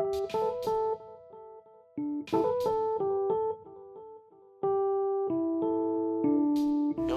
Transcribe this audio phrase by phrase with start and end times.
[0.00, 0.08] You'll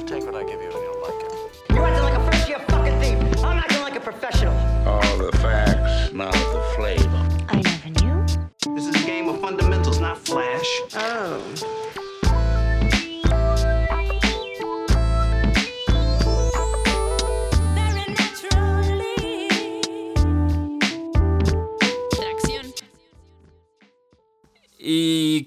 [0.01, 1.31] take what I give you and you'll like it.
[1.69, 3.17] You're acting like a first year fucking thief.
[3.41, 4.53] I'm acting like a professional.
[4.85, 7.29] All the facts, not the flavor.
[7.47, 8.75] I never knew.
[8.75, 10.81] This is a game of fundamentals, not flash.
[10.93, 11.82] Oh.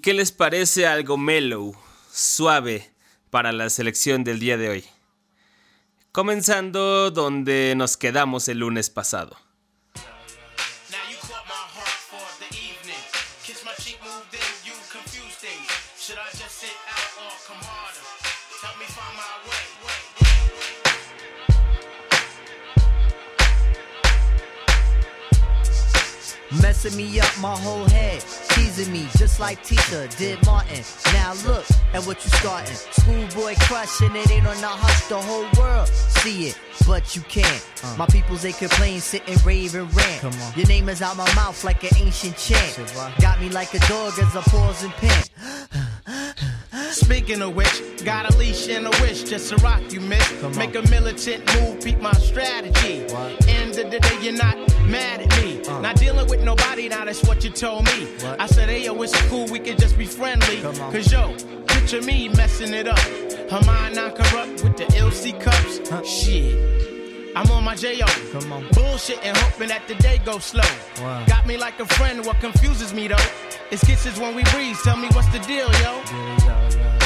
[0.07, 1.75] Qué les parece algo mellow,
[2.13, 2.89] suave
[3.31, 4.85] para la selección del día de hoy?
[6.13, 9.37] Comenzando donde nos quedamos el lunes pasado.
[26.63, 28.06] Messing me up my whole head,
[28.77, 30.83] teasing me just like Tita did Martin.
[31.13, 32.75] Now look at what you starting.
[32.75, 37.65] Schoolboy crushing it ain't on the hush, the whole world see it, but you can't.
[37.83, 37.97] Uh.
[37.99, 40.57] My peoples they complain, sit and rave and rant.
[40.57, 42.81] Your name is out my mouth like an ancient chant.
[43.21, 45.31] Got me like a dog as a pause and pant.
[46.93, 50.57] Speaking of which, got a leash and a wish just to rock you, miss.
[50.57, 53.07] Make a militant move, beat my strategy.
[53.77, 55.61] End of the day, you're not mad at me.
[55.83, 58.09] Not dealing with nobody, now that's what you told me.
[58.39, 60.63] I said, hey, yo, it's cool, we could just be friendly.
[60.63, 62.99] Cause yo, picture me messing it up.
[63.51, 65.91] Her mind not corrupt with the LC cups.
[65.91, 66.03] Huh?
[66.05, 67.37] Shit.
[67.37, 68.07] I'm on my J.O.
[68.33, 68.67] Come on.
[68.73, 70.63] Bullshit and hoping that the day goes slow.
[71.01, 71.27] Wow.
[71.27, 73.29] Got me like a friend, what confuses me though.
[73.71, 77.06] Is kisses when we breathe, tell me what's the deal, yo.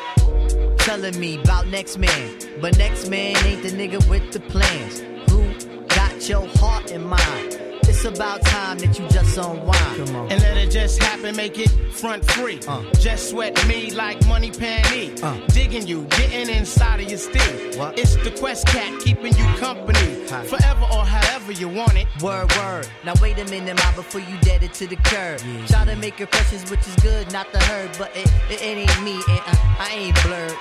[0.91, 2.37] Telling me about next man.
[2.59, 4.99] But next man ain't the nigga with the plans.
[5.31, 5.41] Who
[5.87, 7.57] got your heart in mind?
[7.83, 10.05] It's about time that you just unwind.
[10.05, 10.29] Come on.
[10.29, 12.59] And let it just happen, make it front free.
[12.67, 12.83] Uh.
[12.99, 15.17] Just sweat me like money panty.
[15.23, 15.39] Uh.
[15.47, 17.79] Digging you, getting inside of your steel.
[17.79, 17.97] What?
[17.97, 20.27] It's the Quest Cat keeping you company.
[20.27, 20.43] Hi.
[20.43, 22.07] Forever or however you want it.
[22.21, 22.89] Word, word.
[23.05, 25.39] Now wait a minute, ma, before you dead it to the curb.
[25.67, 29.03] Try to make impressions, which is good, not the herd, but it, it, it ain't
[29.03, 30.57] me, and uh, I ain't blurred.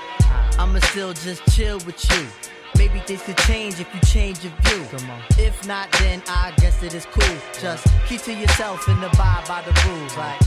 [0.61, 2.27] I'ma still just chill with you.
[2.77, 4.85] Maybe things could change if you change your view.
[4.91, 5.23] Come on.
[5.39, 7.37] If not, then I guess it is cool.
[7.59, 10.15] Just keep to yourself and abide by the rules.
[10.19, 10.39] Like,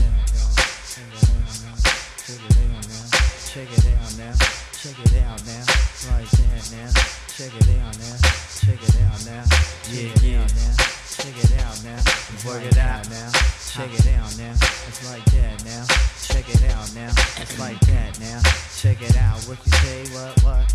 [3.50, 4.34] check it out now.
[4.70, 5.64] Check it out now.
[6.14, 6.92] Right there now.
[7.34, 8.16] Check it out now.
[8.62, 9.42] Check it out now.
[9.90, 10.46] Yeah, yeah.
[11.10, 11.98] Check it out now.
[12.46, 13.63] Work it out now.
[13.74, 14.52] Check it out now.
[14.86, 15.84] It's like that now.
[16.22, 17.10] Check it out now.
[17.42, 18.40] It's like that now.
[18.78, 19.42] Check it out.
[19.50, 20.06] What you say?
[20.14, 20.44] What?
[20.44, 20.72] What?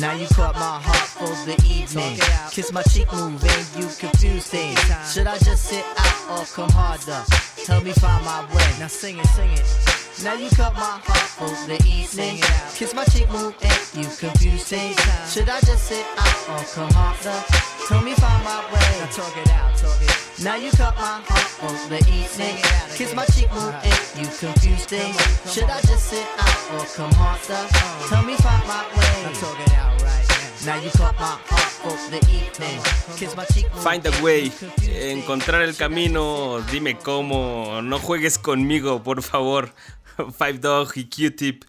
[0.00, 2.16] Now you caught my heart for the evening.
[2.50, 4.80] Kiss my cheek, move, and you confuse things.
[5.12, 7.22] Should I just sit out or come harder?
[7.66, 8.72] Tell me find my way.
[8.80, 10.24] Now sing it, sing it.
[10.24, 12.40] Now you caught my heart for the evening.
[12.72, 14.96] Kiss my cheek, move, and you confuse things.
[15.30, 17.69] Should I just sit out or come harder?
[17.90, 18.90] Tell me find my way.
[19.00, 20.44] Now talk it out, talk it.
[20.44, 22.54] Now you caught my heart for the evening.
[22.94, 25.18] Kiss my cheek, move, and you confuse things.
[25.52, 27.66] Should I just sit out or come harder?
[28.06, 29.22] Tell me find my way.
[29.26, 30.66] Now talk it out right now.
[30.66, 32.78] Now you caught my heart for the evening.
[33.16, 34.52] Kiss my cheek, move, Find a way,
[34.86, 39.74] encontrar el camino, dime cómo, no juegues conmigo, por favor.
[40.38, 41.64] Five Dog y Q-Tip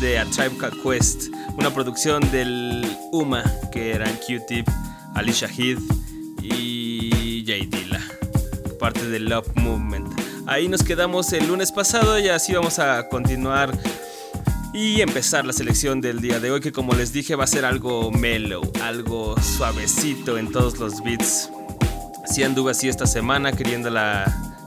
[0.00, 3.42] de A Tribe Called Quest, una producción del UMA,
[3.72, 4.68] que eran Q-Tip,
[5.14, 5.80] Alicia Heath
[6.42, 8.00] y Jay Dilla,
[8.78, 10.08] parte del Love Movement.
[10.46, 13.72] Ahí nos quedamos el lunes pasado y así vamos a continuar
[14.74, 17.64] y empezar la selección del día de hoy que como les dije va a ser
[17.64, 21.48] algo mellow, algo suavecito en todos los beats.
[22.26, 24.24] Sí anduve así esta semana queriéndola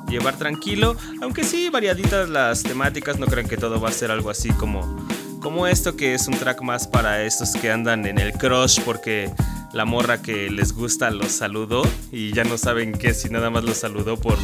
[0.07, 4.29] llevar tranquilo, aunque sí variaditas las temáticas, no crean que todo va a ser algo
[4.29, 5.05] así como
[5.41, 9.31] como esto que es un track más para estos que andan en el crush porque
[9.77, 13.63] la morra que les gusta los saludó y ya no saben qué si nada más
[13.63, 14.35] los saludó por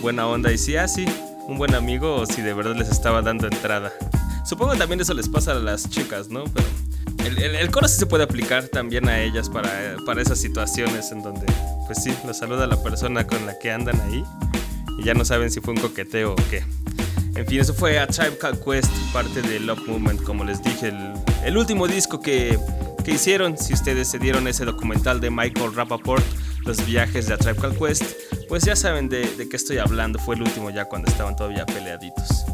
[0.00, 1.04] buena onda y si así
[1.46, 3.92] un buen amigo o si de verdad les estaba dando entrada.
[4.46, 6.44] Supongo también eso les pasa a las chicas, ¿no?
[6.44, 6.66] Pero
[7.26, 11.22] el, el, coro sí se puede aplicar también a ellas para, para esas situaciones en
[11.22, 11.44] donde,
[11.86, 14.24] pues sí, los saluda la persona con la que andan ahí
[14.98, 16.64] y ya no saben si fue un coqueteo o qué.
[17.36, 20.94] En fin, eso fue A Tribe Called Quest, parte de Love Movement, como les dije,
[21.44, 22.58] el último disco que,
[23.04, 23.58] que, hicieron.
[23.58, 26.24] Si ustedes se dieron ese documental de Michael Rappaport,
[26.64, 28.04] Los viajes de A Tribe Called Quest,
[28.48, 30.18] pues ya saben de, qué estoy hablando.
[30.18, 32.44] Fue el último ya cuando estaban todavía peleaditos.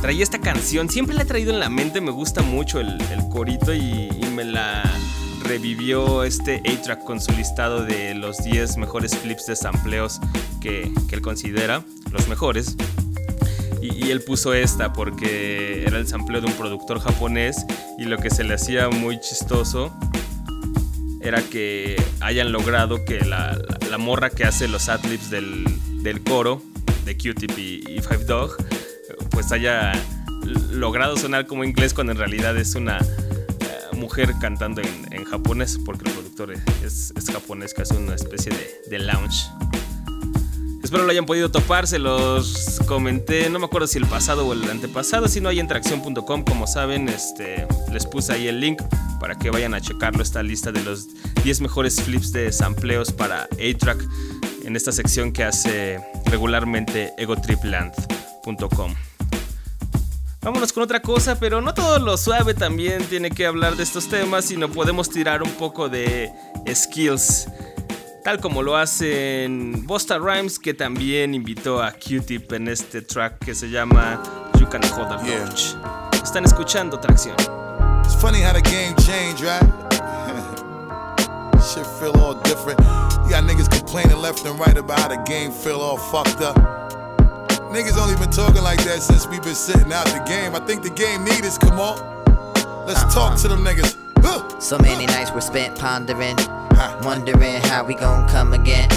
[0.00, 2.98] Traía esta canción, siempre la he traído en la mente, me gusta mucho el,
[3.30, 4.82] corito y, me la
[5.44, 10.20] revivió este A-Track con su listado de los 10 mejores flips de sampleos
[10.60, 12.76] que, que él considera los mejores.
[13.84, 17.66] Y, él puso esta porque era el sampleo de un productor japonés
[17.98, 19.92] y lo que se le hacía muy chistoso
[21.20, 23.58] era que hayan logrado que la,
[23.90, 25.64] la, morra que hace los adlibs del,
[26.02, 26.62] del coro
[27.04, 28.56] de Q-Tip y, y Five Dog
[29.30, 29.92] pues haya
[30.70, 32.98] logrado sonar como inglés cuando en realidad es una
[33.94, 38.52] mujer cantando en, japonés, porque el productor es, es, japonés, que hace una especie
[38.88, 39.46] de, lounge.
[40.84, 44.52] Espero lo hayan podido topar, se los comenté, no me acuerdo si el pasado o
[44.52, 48.82] el antepasado, si no hay interacción.com, como saben, este, les puse ahí el link
[49.18, 51.06] para que vayan a checarlo, esta lista de los
[51.42, 54.06] 10 mejores flips de sampleos para A-Track
[54.64, 58.94] en esta sección que hace regularmente egotripland.com.
[60.42, 64.10] Vámonos con otra cosa, pero no todo lo suave también tiene que hablar de estos
[64.10, 66.30] temas, sino podemos tirar un poco de
[66.74, 67.48] skills.
[68.24, 73.54] Tal como lo hacen Busta Rhymes, que también invitó a Q-Tip en este track que
[73.54, 74.18] se llama
[74.58, 75.40] You Can Hold a yeah.
[75.40, 75.76] Launch.
[76.22, 77.36] Están escuchando Tracción.
[78.02, 79.60] It's funny how the game changed, right?
[81.60, 82.80] Shit feel all different.
[83.24, 86.56] You got niggas complaining left and right about how the game feel all fucked up.
[87.74, 90.54] Niggas only been talking like that since we been sitting out the game.
[90.54, 91.98] I think the game need us, come on.
[92.86, 94.03] Let's talk to them niggas.
[94.24, 98.88] Uh, so many uh, nights were spent pondering, uh, wondering how we gon' come again.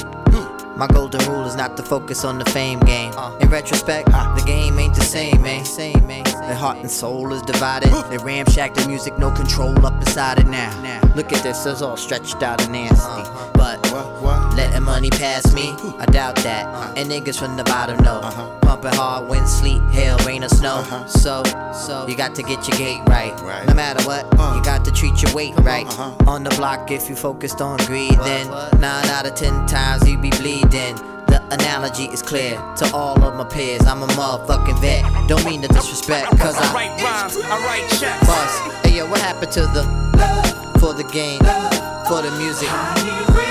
[0.78, 3.12] My golden rule is not to focus on the fame game.
[3.40, 5.66] In retrospect, the game ain't the same, man.
[5.66, 6.06] Same.
[6.06, 7.90] The heart and soul is divided.
[8.12, 10.70] They ramshack the music, no control up inside it now.
[11.16, 13.24] Look at this, it's all stretched out and nasty.
[13.56, 13.82] But
[14.58, 15.70] letting money pass me,
[16.00, 16.66] I doubt that.
[16.66, 16.94] Uh-huh.
[16.98, 18.20] And niggas from the bottom know.
[18.20, 18.60] Uh-huh.
[18.62, 20.78] Pumping hard, wind, sleet, hail, rain, or snow.
[20.78, 21.06] Uh-huh.
[21.06, 23.34] So, so you got to get your gate right.
[23.68, 24.56] No matter what, uh.
[24.58, 25.88] you got to treat your weight right.
[26.28, 28.50] On the block, if you focused on greed, then
[28.82, 33.36] nine out of ten times you be bleeding the analogy is clear to all of
[33.36, 33.86] my peers.
[33.86, 35.04] I'm a motherfucking vet.
[35.28, 38.26] Don't mean to disrespect, cause I, I write rhymes, I write checks.
[38.26, 38.86] Bust.
[38.86, 39.84] Hey yo, what happened to the
[40.18, 41.40] love for the game,
[42.08, 43.47] for the music?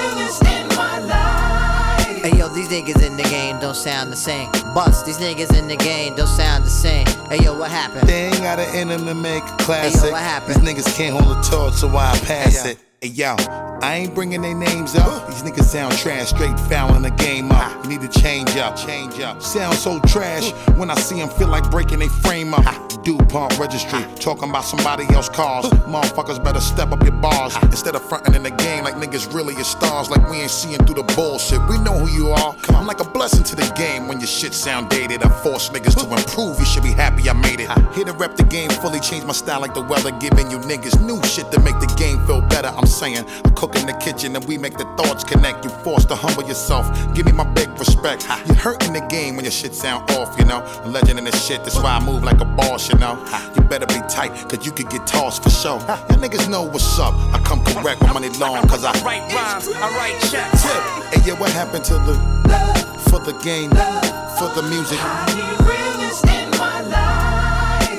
[2.26, 4.50] Hey yo, these niggas in the game don't sound the same.
[4.75, 7.06] Bust, these niggas in the game don't sound the same.
[7.31, 8.08] Hey yo, what happened?
[8.08, 10.00] They ain't got an end to make a classic.
[10.00, 10.67] Hey yo, what happened?
[10.67, 12.78] These niggas can't hold a torch, so why I pass hey, it.
[13.06, 13.37] Hey yo,
[13.82, 15.29] I ain't bringing their names up.
[15.29, 17.85] These niggas sound trash, straight fouling the game up.
[17.85, 19.41] You need to change up, change up.
[19.41, 22.64] Sound so trash when I see them feel like breaking their frame up.
[23.05, 25.67] DuPont registry, talking about somebody else's cars.
[25.87, 29.55] Motherfuckers better step up your bars instead of fronting in the game like niggas really
[29.55, 30.11] are stars.
[30.11, 31.61] Like we ain't seeing through the bullshit.
[31.69, 32.56] We know who you are.
[32.70, 35.23] I'm like a blessing to the game when your shit sound dated.
[35.23, 36.58] I force niggas to improve.
[36.58, 37.70] You should be happy I made it.
[37.94, 41.00] Here to rep the game fully, change my style like the weather, giving you niggas
[41.00, 42.73] new shit to make the game feel better.
[42.76, 45.64] I'm saying, I cook in the kitchen and we make the thoughts connect.
[45.64, 46.87] You forced to humble yourself.
[47.14, 48.26] Give me my big respect.
[48.46, 50.65] You hurting the game when your shit sound off, you know.
[50.84, 53.15] A legend in this shit, that's why I move like a boss, you know.
[53.55, 55.79] You better be tight, cause you could get tossed for sure.
[55.81, 57.15] Y'all niggas know what's up.
[57.34, 60.62] I come correct with money long, cause I write rhymes, I write checks.
[60.62, 60.82] Tip.
[61.12, 62.15] Hey, yeah, what happened to the
[62.48, 65.85] love for the game, love for the music?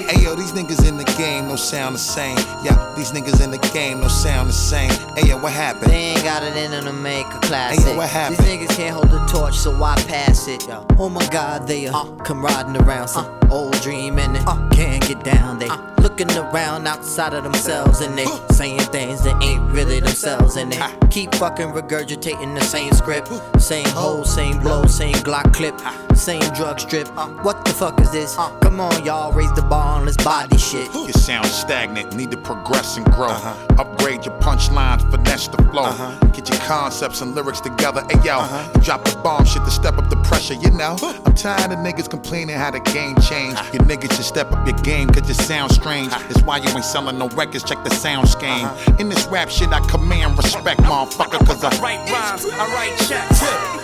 [0.07, 2.37] Hey yo, these niggas in the game don't sound the same.
[2.63, 4.89] Yeah, these niggas in the game don't sound the same.
[5.17, 5.91] Hey yo, what happened?
[5.91, 7.83] They ain't got it in them to make a classic.
[7.83, 8.39] Hey yo, what happened?
[8.39, 10.65] These niggas can't hold the torch, so why pass it?
[10.65, 10.85] Yo.
[10.97, 14.69] Oh my god, they uh, come riding around some uh, old dream and they uh,
[14.69, 15.59] can't get down.
[15.59, 20.55] They uh, looking around outside of themselves and they saying things that ain't really themselves
[20.55, 23.29] and they keep fucking regurgitating the same script.
[23.61, 25.75] Same hole, same blow, same Glock clip,
[26.17, 27.07] same drug strip.
[27.43, 28.35] What the fuck is this?
[28.35, 30.91] Come on, y'all, raise the bar on this body shit.
[30.93, 33.27] You sound stagnant, need to progress and grow.
[33.27, 33.75] Uh-huh.
[33.77, 35.83] Upgrade your punchlines, finesse the flow.
[35.83, 36.27] Uh-huh.
[36.31, 38.03] Get your concepts and lyrics together.
[38.09, 38.71] Hey yo, uh-huh.
[38.75, 40.97] you drop the bomb shit to step up the pressure, you know.
[41.25, 43.61] I'm tired of niggas complaining how the game changed.
[43.73, 46.09] You niggas should step up your game, cause you sound strange.
[46.09, 48.67] That's why you ain't selling no records, check the sound scheme.
[48.99, 53.39] In this rap shit, I command respect, motherfucker, cause I write rhymes, I write checks.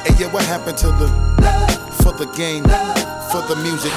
[0.07, 1.33] Hey yo, what happened to the
[2.03, 2.63] for the game,
[3.31, 3.91] for the music?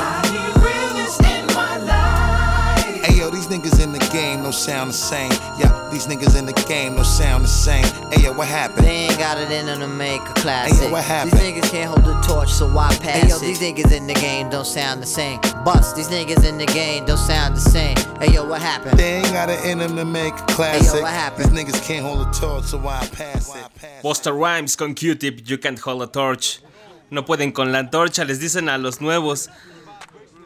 [3.05, 5.31] Hey yo, these These niggas in the game don't sound the same.
[5.57, 7.85] Yeah, these niggas in the game don't sound the same.
[8.11, 8.85] Hey yo, what happened?
[8.85, 10.77] They ain't got it in them to make a classic.
[10.77, 11.39] Hey, yo, what happened?
[11.39, 14.15] These niggas can't hold the torch, so why pass hey, yo, These niggas in the
[14.15, 15.41] game don't sound the same.
[15.65, 17.97] Bust, these niggas in the game don't sound the same.
[18.19, 18.99] Hey yo, what happened?
[18.99, 20.91] They ain't got it in them to make a classic.
[20.91, 21.57] Hey, yo, what happened?
[21.57, 23.63] These niggas can't hold a torch, so why pass it?
[24.03, 26.59] Busta Rhymes con Q-Tip, You Can't Hold a Torch.
[27.11, 29.49] No pueden con la antorcha, les dicen a los nuevos.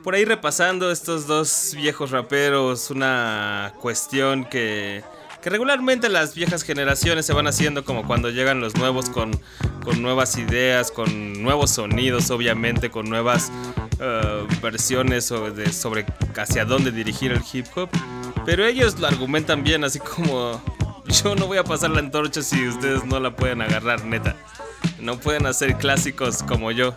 [0.04, 5.02] Por ahí repasando estos dos viejos raperos, una cuestión que,
[5.42, 9.38] que regularmente las viejas generaciones se van haciendo como cuando llegan los nuevos con,
[9.84, 13.52] con nuevas ideas, con nuevos sonidos, obviamente, con nuevas
[13.98, 17.90] uh, versiones sobre, sobre hacia dónde dirigir el hip hop.
[18.46, 20.62] Pero ellos lo argumentan bien, así como
[21.06, 24.36] yo no voy a pasar la antorcha si ustedes no la pueden agarrar, neta.
[25.00, 26.94] No pueden hacer clásicos como yo.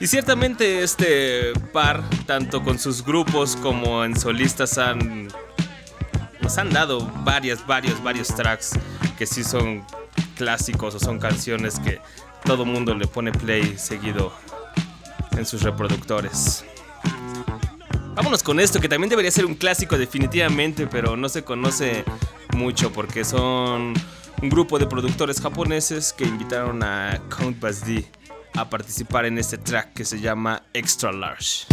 [0.00, 5.28] Y ciertamente este par, tanto con sus grupos como en solistas, han,
[6.40, 8.72] nos han dado varias, varios, varios tracks
[9.16, 9.84] que sí son
[10.36, 12.00] clásicos o son canciones que
[12.44, 14.32] todo mundo le pone play seguido
[15.32, 16.64] en sus reproductores.
[18.14, 22.04] Vámonos con esto, que también debería ser un clásico definitivamente, pero no se conoce
[22.54, 23.92] mucho porque son
[24.42, 27.84] un grupo de productores japoneses que invitaron a Count Bass
[28.54, 31.66] a participar en este track que se llama Extra Large.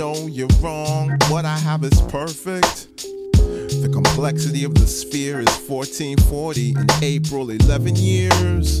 [0.00, 1.10] know you're wrong.
[1.28, 2.88] What I have is perfect.
[3.34, 8.80] The complexity of the sphere is 1440 in April, 11 years.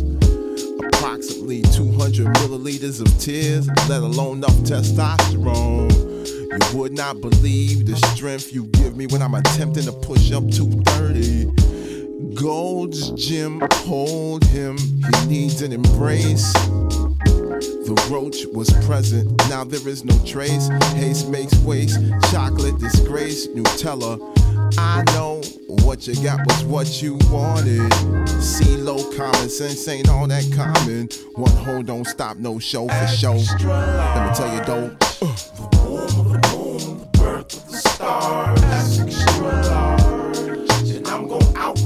[0.94, 5.92] Approximately 200 milliliters of tears, let alone enough testosterone.
[6.72, 10.50] You would not believe the strength you give me when I'm attempting to push up
[10.50, 12.32] 230.
[12.34, 16.54] Gold's Gym hold him, he needs an embrace
[19.70, 20.68] there is no trace.
[20.94, 22.00] Haste makes waste,
[22.30, 24.18] chocolate disgrace, Nutella.
[24.78, 25.40] I know
[25.84, 27.92] what you got was what you wanted.
[28.42, 31.08] See low common sense ain't all that common.
[31.34, 33.34] One hole don't stop no show for show.
[33.34, 34.96] Let me tell you though.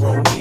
[0.07, 0.34] Uh.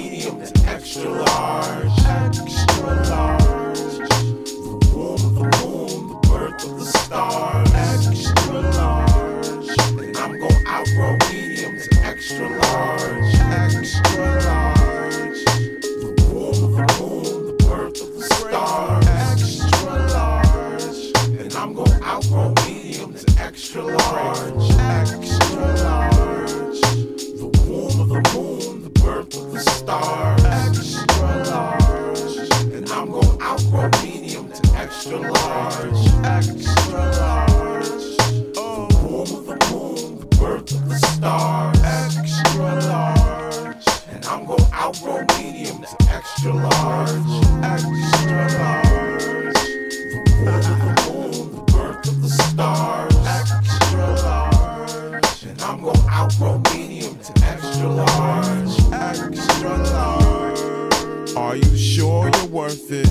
[56.24, 58.80] Medium to extra large.
[58.94, 61.36] Extra large.
[61.36, 63.10] Are you sure you're worth it?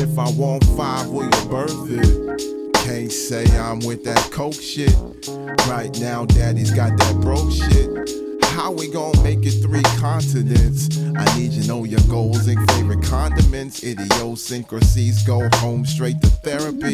[0.00, 2.74] If I want five, will you birth it?
[2.84, 4.94] Can't say I'm with that coke shit.
[5.66, 8.28] Right now, daddy's got that broke shit
[8.58, 10.98] how we gon' make it three continents?
[11.16, 15.22] I need you know your goals and favorite condiments, idiosyncrasies.
[15.22, 16.92] Go home straight to therapy,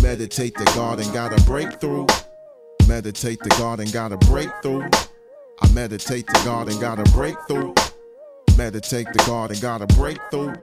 [0.00, 2.06] meditate the God and got a breakthrough.
[2.88, 4.88] Meditate the garden, got a breakthrough.
[5.60, 7.74] I meditate to God and got a breakthrough.
[8.56, 10.54] Meditate to God and got a breakthrough.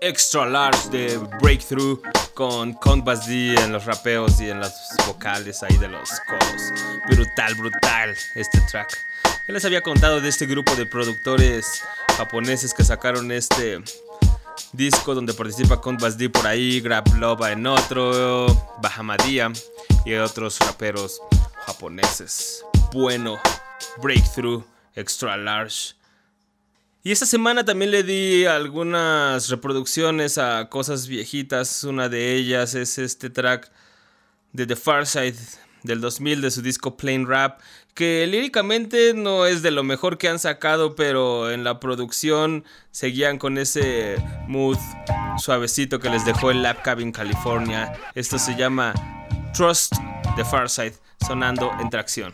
[0.00, 1.98] Extra Large de Breakthrough
[2.34, 4.72] con Count D en los rapeos y en las
[5.08, 6.62] vocales ahí de los coros.
[7.08, 8.96] Brutal, brutal este track.
[9.48, 11.82] Ya les había contado de este grupo de productores
[12.16, 13.82] japoneses que sacaron este
[14.72, 18.46] disco donde participa Count D por ahí, Grab Loba en otro,
[18.80, 19.50] Bahamadia
[20.04, 21.20] y otros raperos
[21.68, 22.64] japoneses.
[22.94, 23.38] Bueno,
[24.02, 25.94] Breakthrough, Extra Large.
[27.02, 31.84] Y esta semana también le di algunas reproducciones a cosas viejitas.
[31.84, 33.70] Una de ellas es este track
[34.52, 35.36] de The Far Side
[35.82, 37.60] del 2000 de su disco Plain Rap,
[37.94, 43.38] que líricamente no es de lo mejor que han sacado, pero en la producción seguían
[43.38, 44.16] con ese
[44.48, 44.78] mood
[45.36, 47.92] suavecito que les dejó el Lab Cabin California.
[48.14, 48.94] Esto se llama
[49.54, 49.92] Trust
[50.38, 50.94] The Far Side,
[51.26, 52.32] sonando en tracción.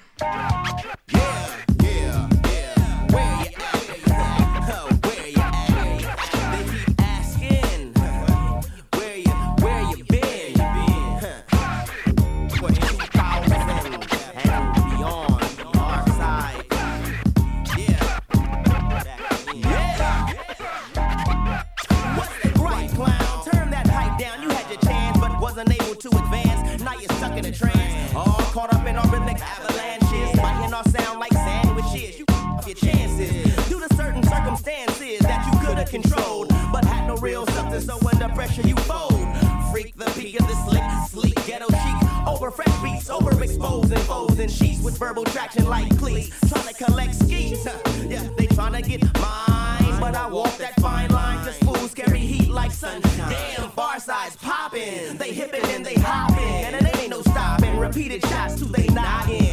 [45.04, 46.30] Verbal traction like cleats.
[46.48, 47.62] Trying to collect schemes,
[48.08, 52.20] yeah, they trying to get mine, but I walk that fine line, Just fools carry
[52.20, 53.30] heat like sunshine.
[53.30, 57.78] Damn, far sides popping, they hippin' and they hopping, and it ain't no stopping.
[57.78, 59.52] Repeated shots till they noggin,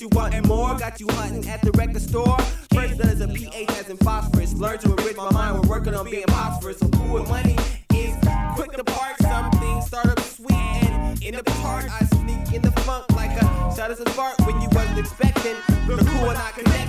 [0.00, 0.78] You what you want and more.
[0.78, 2.36] Got you hunting at the record store.
[2.72, 4.54] First does a pH as in phosphorus.
[4.54, 5.60] Learn to enrich my mind.
[5.60, 6.78] We're working on being phosphorus.
[6.78, 7.56] So cool with money
[7.94, 8.14] is
[8.54, 9.20] quick to part.
[9.20, 13.74] Something start up sweet and in the part I sneak in the funk like a
[13.74, 15.56] shot as a spark when you wasn't expecting.
[15.88, 16.87] The cool and not connecting.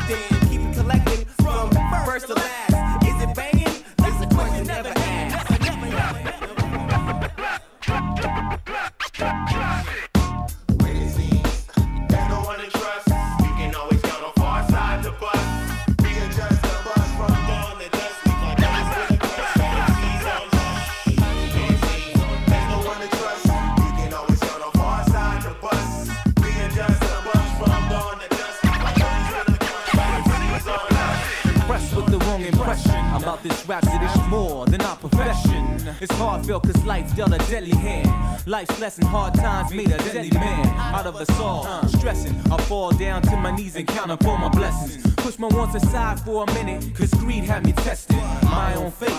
[38.60, 41.64] Life's lesson, hard times made a deadly man out of us all.
[41.88, 44.99] Stressing, I fall down to my knees and count up all my blessings.
[45.60, 48.16] Wants aside for a minute, cause greed had me tested.
[48.44, 49.12] My own fate,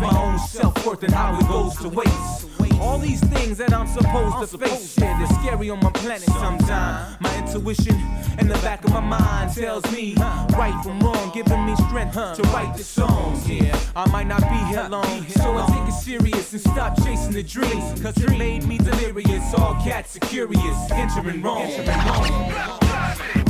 [0.00, 2.46] my own self worth, and how it goes to waste.
[2.80, 7.16] All these things that I'm supposed to face, shit is scary on my planet sometimes.
[7.18, 7.96] My intuition
[8.38, 10.14] in the back of my mind tells me
[10.56, 13.50] right from wrong, giving me strength to write the songs.
[13.50, 17.32] Yeah, I might not be here long, so I take it serious and stop chasing
[17.32, 18.00] the dreams.
[18.00, 19.52] Cause it made me delirious.
[19.54, 21.62] All cats are curious, entering wrong.
[21.62, 23.47] Entering wrong.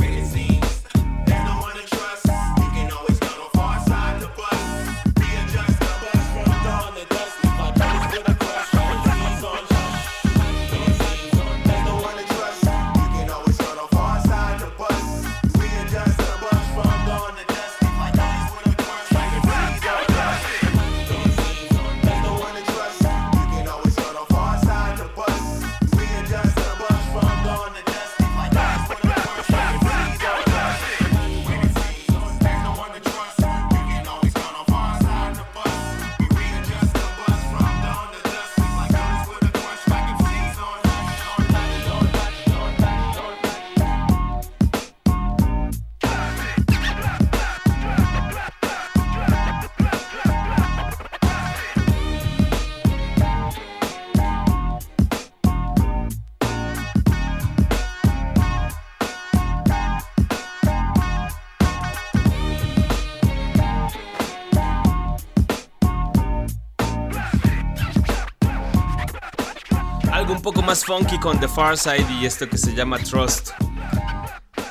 [70.69, 73.49] Más funky con The Far Side y esto que se llama Trust.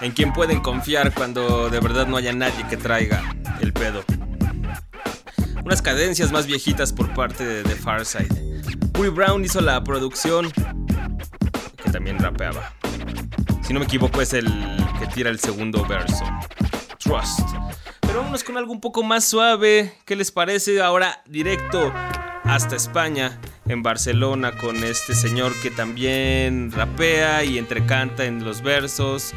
[0.01, 3.21] En quien pueden confiar cuando de verdad no haya nadie que traiga
[3.61, 4.05] el pedo.
[5.65, 8.29] Unas cadencias más viejitas por parte de The Far Side.
[9.13, 10.53] Brown hizo la producción,
[11.83, 12.73] que también rapeaba.
[13.63, 14.47] Si no me equivoco es el
[15.01, 16.23] que tira el segundo verso.
[16.99, 17.41] Trust.
[18.03, 19.99] Pero vámonos con algo un poco más suave.
[20.05, 20.81] ¿Qué les parece?
[20.81, 21.93] Ahora directo
[22.45, 29.35] hasta España, en Barcelona, con este señor que también rapea y entrecanta en los versos,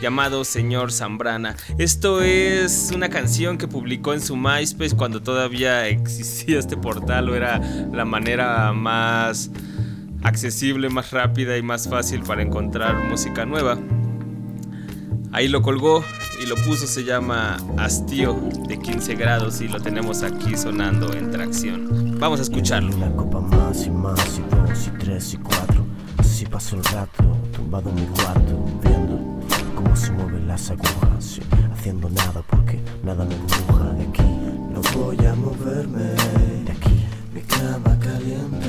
[0.00, 1.56] llamado Señor Zambrana.
[1.78, 7.34] Esto es una canción que publicó en su MySpace cuando todavía existía este portal o
[7.34, 7.58] era
[7.92, 9.50] la manera más
[10.22, 13.78] accesible, más rápida y más fácil para encontrar música nueva.
[15.32, 16.04] Ahí lo colgó
[16.40, 18.34] y lo puso, se llama Hastío
[18.66, 22.18] de 15 grados y lo tenemos aquí sonando en tracción.
[22.18, 22.96] Vamos a escucharlo.
[22.96, 25.84] Una copa más y más y dos y tres y cuatro.
[26.16, 27.24] Así paso el rato,
[27.54, 29.18] tumbado en mi cuarto, viendo
[29.74, 34.22] cómo se mueven las agujas, sí, haciendo nada porque nada me empuja de aquí.
[34.72, 36.04] No voy a moverme
[36.64, 38.68] de aquí, mi cama caliente.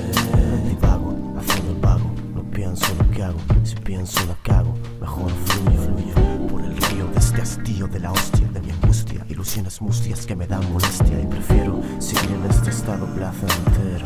[0.68, 5.78] Divago, haciendo el vago, no pienso lo que hago, si pienso la cago, mejor fluye,
[5.78, 6.21] fluye
[7.42, 11.82] río de la hostia, de mi angustia, ilusiones mustias que me dan molestia y prefiero
[12.00, 14.06] seguir en este estado placentero.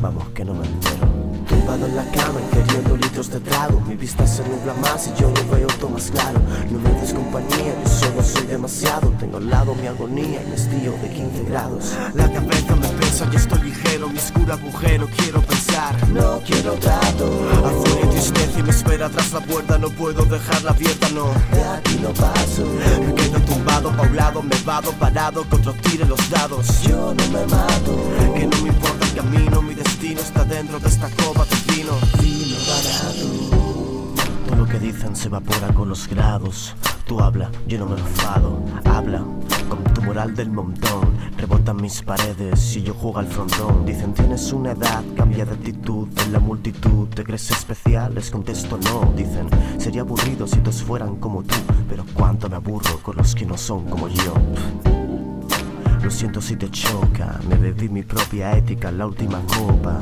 [0.00, 1.08] Vamos que no me entero.
[1.46, 5.28] Tumbado en la cama queriendo litros de trago Mi vista se nubla más y yo
[5.30, 9.50] no veo todo más claro No me des compañía, yo solo soy demasiado Tengo al
[9.50, 14.08] lado mi agonía mi estío de 15 grados La cabeza me pesa y estoy ligero
[14.08, 15.94] Mi oscuro agujero quiero pensar.
[16.08, 20.70] No quiero dato Afuera hay tristeza y me espera tras la puerta No puedo dejarla
[20.70, 21.26] abierta, no.
[21.52, 22.64] De aquí no paso.
[23.06, 26.82] Me quedo tumbado, paulado, me vado parado Contra tire los dados.
[26.82, 27.96] Yo no me mato.
[28.34, 31.92] Que no me importa el camino Mi destino está dentro de esta copa de vino.
[32.20, 34.20] Vino barato.
[34.46, 36.74] Todo lo que dicen se evapora con los grados.
[37.06, 38.62] Tú habla, yo no me enfado.
[38.84, 39.24] Habla
[39.68, 41.10] con tu moral del montón.
[41.36, 43.84] Rebotan mis paredes y yo juego al frontón.
[43.86, 46.08] Dicen tienes una edad, cambia de actitud.
[46.24, 51.16] En la multitud te crees especial, les contesto no Dicen sería aburrido si todos fueran
[51.16, 51.54] como tú
[51.88, 54.34] Pero cuánto me aburro con los que no son como yo
[56.02, 60.00] Lo siento si te choca, me bebí mi propia ética en la última copa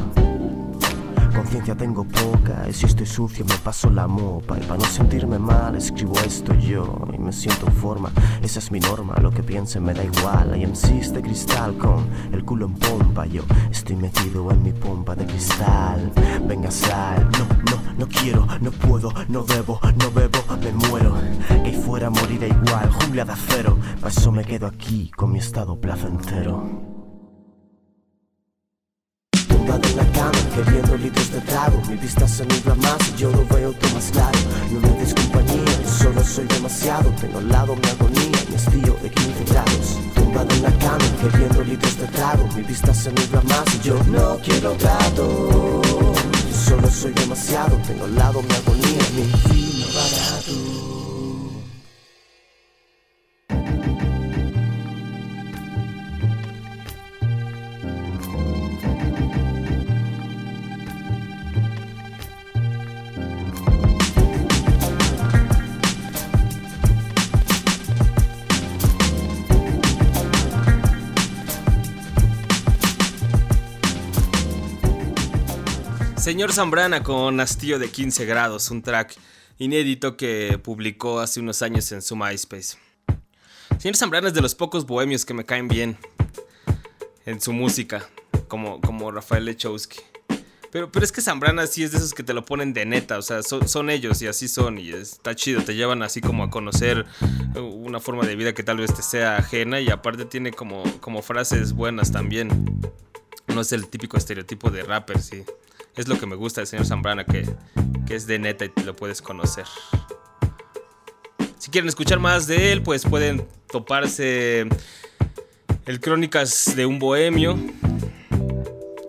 [1.39, 5.39] Conciencia tengo poca y si estoy sucio me paso la mopa Y para no sentirme
[5.39, 8.11] mal escribo esto yo y me siento en forma
[8.43, 12.09] Esa es mi norma, lo que piensen me da igual Hay MCs de cristal con
[12.33, 16.11] el culo en pompa Yo estoy metido en mi pompa de cristal
[16.45, 21.15] Venga sal, no, no, no quiero, no puedo, no debo, no bebo, me muero
[21.63, 25.81] Que fuera moriré igual, jungla de acero Para eso me quedo aquí con mi estado
[25.81, 26.98] placentero
[29.69, 31.83] tumbado en la cama Queriendo litros de trago.
[31.89, 34.39] Mi vista se nubla más y yo no veo todo más claro.
[34.71, 37.11] No me des compañía, yo solo soy demasiado.
[37.21, 39.99] Tengo al lado mi agonía, mi estío de 15 grados.
[40.15, 42.49] Tumbado en la cama Queriendo litros de trago.
[42.57, 45.83] Mi vista se nubla más y yo no quiero trato.
[45.89, 50.78] Yo solo soy demasiado Tengo al lado mi agonía, mi vino barato
[76.29, 79.15] Señor Zambrana con Hastío de 15 grados, un track
[79.57, 82.77] inédito que publicó hace unos años en su MySpace.
[83.79, 85.97] Señor Zambrana es de los pocos bohemios que me caen bien
[87.25, 88.07] en su música,
[88.47, 90.01] como, como Rafael Lechowski.
[90.71, 93.17] Pero, pero es que Zambrana sí es de esos que te lo ponen de neta,
[93.17, 96.45] o sea, son, son ellos y así son y está chido, te llevan así como
[96.45, 97.07] a conocer
[97.57, 101.23] una forma de vida que tal vez te sea ajena y aparte tiene como, como
[101.23, 102.51] frases buenas también.
[103.47, 105.43] No es el típico estereotipo de rapper, sí.
[105.99, 107.45] Es lo que me gusta del señor Zambrana, que,
[108.07, 109.67] que es de neta y lo puedes conocer.
[111.59, 114.69] Si quieren escuchar más de él, pues pueden toparse
[115.87, 117.59] el Crónicas de un Bohemio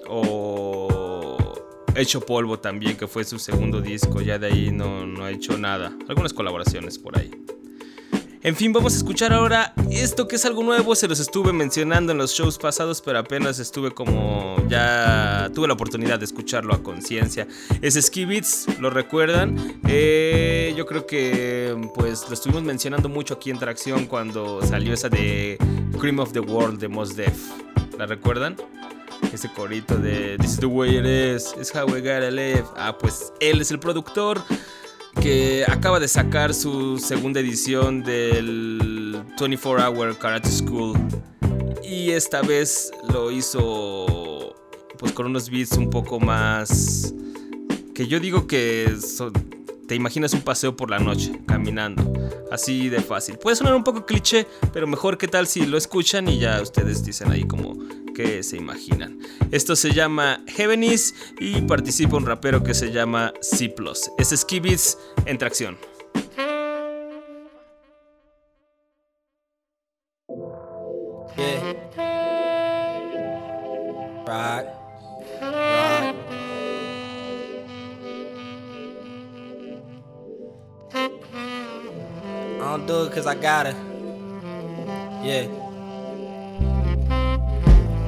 [0.08, 1.54] o
[1.96, 4.20] Hecho Polvo también, que fue su segundo disco.
[4.22, 5.96] Ya de ahí no, no ha hecho nada.
[6.08, 7.30] Algunas colaboraciones por ahí.
[8.42, 10.96] En fin, vamos a escuchar ahora esto que es algo nuevo.
[10.96, 15.74] Se los estuve mencionando en los shows pasados, pero apenas estuve como ya tuve la
[15.74, 17.50] oportunidad de escucharlo a conciencia.
[17.82, 19.82] Es Ski Beats, ¿lo recuerdan?
[19.90, 25.10] Eh, yo creo que pues lo estuvimos mencionando mucho aquí en Tracción cuando salió esa
[25.10, 25.58] de
[26.00, 27.38] Cream of the World de Mos Def.
[27.98, 28.56] ¿La recuerdan?
[29.34, 32.64] ese corito de This is the way it is, it's how we gotta live.
[32.78, 34.42] Ah, pues él es el productor
[35.22, 40.98] que acaba de sacar su segunda edición del 24 Hour Karate School.
[41.84, 44.56] Y esta vez lo hizo
[44.98, 47.14] pues con unos beats un poco más
[47.94, 48.94] que yo digo que
[49.88, 52.14] te imaginas un paseo por la noche caminando,
[52.52, 53.38] así de fácil.
[53.38, 57.04] Puede sonar un poco cliché, pero mejor que tal si lo escuchan y ya ustedes
[57.04, 57.76] dicen ahí como
[58.20, 59.18] que se imaginan.
[59.50, 63.74] Esto se llama Heaven Is y participa un rapero que se llama C+.
[64.18, 65.78] Es Ski Beats en tracción.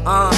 [0.06, 0.32] Uh,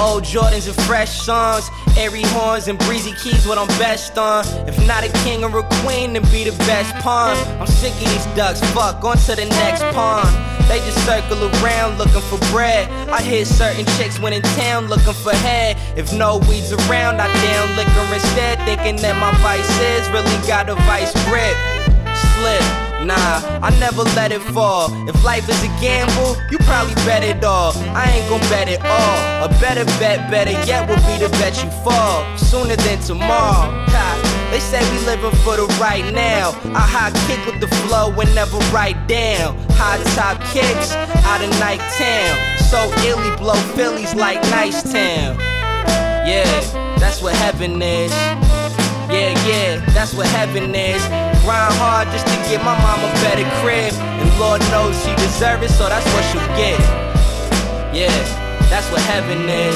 [0.00, 4.44] old Jordans and fresh songs, airy horns and breezy keys, what I'm best on.
[4.68, 7.36] If not a king or a queen, then be the best pawn.
[7.60, 10.26] I'm sick of these ducks, fuck, on to the next pawn.
[10.68, 12.88] They just circle around looking for bread.
[13.10, 15.76] I hear certain chicks when in town looking for head.
[15.96, 20.68] If no weeds around, I down liquor instead, thinking that my vice is really got
[20.68, 21.56] a vice grip.
[22.14, 22.81] Slip.
[23.04, 24.86] Nah, I never let it fall.
[25.08, 27.72] If life is a gamble, you probably bet it all.
[27.94, 29.44] I ain't gon' bet it all.
[29.44, 32.24] A better bet, better yet, will be the bet you fall.
[32.38, 33.82] Sooner than tomorrow.
[34.52, 36.50] They say we living for the right now.
[36.76, 39.56] I high kick with the flow and never write down.
[39.70, 40.92] High top kicks
[41.24, 42.58] out of night town.
[42.58, 45.38] So illy blow Phillies like Nice Town.
[46.28, 46.44] Yeah,
[46.98, 48.12] that's what heaven is.
[49.46, 51.02] Yeah, that's what heaven is.
[51.42, 53.92] Grind hard just to get my mama a better crib.
[54.22, 56.78] And Lord knows she deserves it, so that's what she'll get.
[57.90, 58.14] Yeah,
[58.70, 59.74] that's what heaven is.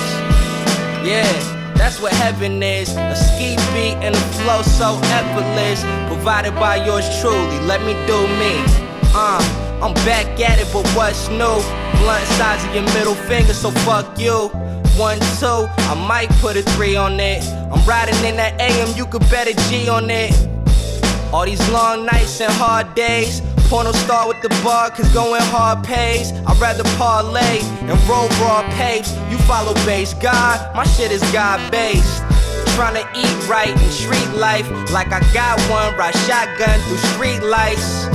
[1.02, 1.26] Yeah,
[1.74, 2.94] that's what heaven is.
[2.96, 5.82] A ski beat and a flow so effortless.
[6.06, 7.58] Provided by yours truly.
[7.66, 8.62] Let me do me.
[9.18, 9.42] Uh,
[9.82, 11.58] I'm back at it, but what's new?
[11.98, 14.50] Blunt size of your middle finger, so fuck you.
[14.96, 17.44] One, two, I might put a three on it.
[17.70, 20.32] I'm riding in that AM, you could bet a G on it.
[21.34, 23.42] All these long nights and hard days.
[23.68, 26.32] Porno star with the bar, cause going hard pays.
[26.46, 29.12] I'd rather parlay and roll raw papes.
[29.28, 32.22] You follow base God, my shit is God based.
[32.72, 38.06] Tryna eat right in street life, like I got one, ride shotgun through street lights.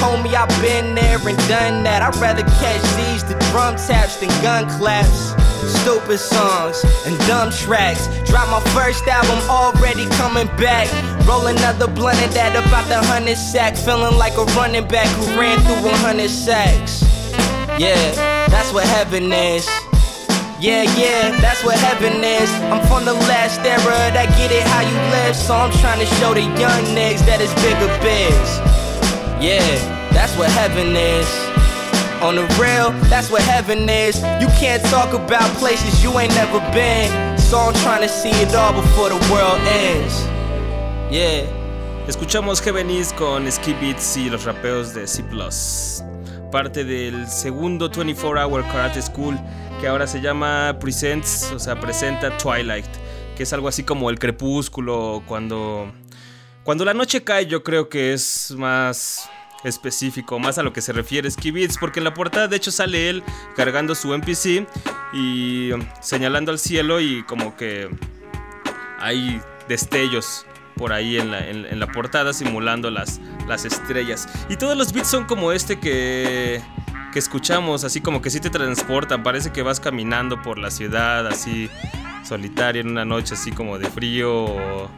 [0.00, 2.00] Homie, I've been there and done that.
[2.00, 5.34] I'd rather catch these to drum taps than gun claps.
[5.68, 8.06] Stupid songs and dumb tracks.
[8.28, 10.88] Drop my first album, already coming back.
[11.26, 13.76] Roll another blunt and that about the hundred sack.
[13.76, 17.02] Feeling like a running back who ran through 100 sacks.
[17.78, 17.94] Yeah,
[18.48, 19.68] that's what heaven is.
[20.60, 22.50] Yeah, yeah, that's what heaven is.
[22.68, 25.34] I'm from the last era that get it how you live.
[25.34, 28.50] So I'm trying to show the young niggas that it's bigger biz.
[29.40, 29.64] Yeah,
[30.12, 31.49] that's what heaven is.
[32.22, 34.16] On the real, that's what heaven is.
[34.40, 37.38] You can't talk about places you ain't never been.
[37.38, 40.26] So I'm trying to see it all before the world ends.
[41.10, 41.46] Yeah.
[42.06, 45.22] Escuchamos Heaven Is con Ski Beats y los rapeos de C+.
[46.52, 49.38] Parte del segundo 24 Hour Karate School
[49.80, 52.84] que ahora se llama Presents, o sea, presenta Twilight,
[53.34, 55.90] que es algo así como el crepúsculo cuando
[56.64, 59.30] cuando la noche cae, yo creo que es más
[59.64, 62.70] específico, más a lo que se refiere Ski Beats, porque en la portada de hecho
[62.70, 63.22] sale él
[63.56, 64.66] cargando su NPC
[65.12, 67.88] y um, señalando al cielo y como que
[68.98, 70.46] hay destellos
[70.76, 74.28] por ahí en la, en- la portada simulando las, las estrellas.
[74.48, 76.62] Y todos los beats son como este que,
[77.12, 81.26] que escuchamos, así como que sí te transportan, parece que vas caminando por la ciudad
[81.26, 81.68] así
[82.24, 84.88] solitario en una noche así como de frío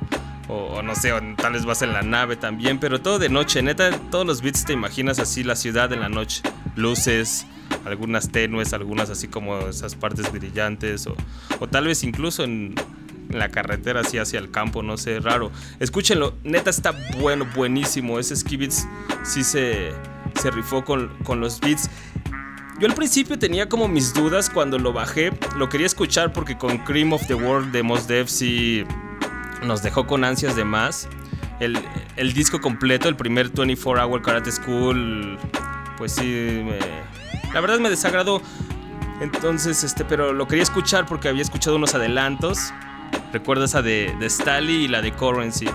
[0.53, 3.63] o- no sé, o tal vez vas en la nave también, pero todo de noche,
[3.63, 6.43] neta, todos los beats te imaginas así la ciudad en la noche,
[6.77, 7.47] luces,
[7.85, 11.17] algunas tenues, algunas así como esas partes brillantes o,
[11.61, 12.75] o tal vez incluso en,
[13.31, 15.51] la carretera así hacia el campo, no sé, raro.
[15.81, 18.87] Escúchenlo, neta está bueno, buenísimo, ese Ski Beats
[19.25, 19.91] sí se,
[20.39, 21.89] se rifó con, con los beats.
[22.79, 25.33] Yo al principio tenía como mis dudas cuando lo bajé.
[25.57, 28.85] Lo quería escuchar porque con Cream of the World de Mos Def sí
[29.65, 31.09] nos dejó con ansias de más.
[31.61, 31.79] El,
[32.17, 35.39] el disco completo, el primer 24 Hour Karate School,
[35.97, 38.43] pues sí, me- la verdad me desagradó.
[39.21, 42.73] Entonces, este, pero lo quería escuchar porque había escuchado unos adelantos.
[43.33, 45.67] Recuerdo esa de, de Stally y la de Currency.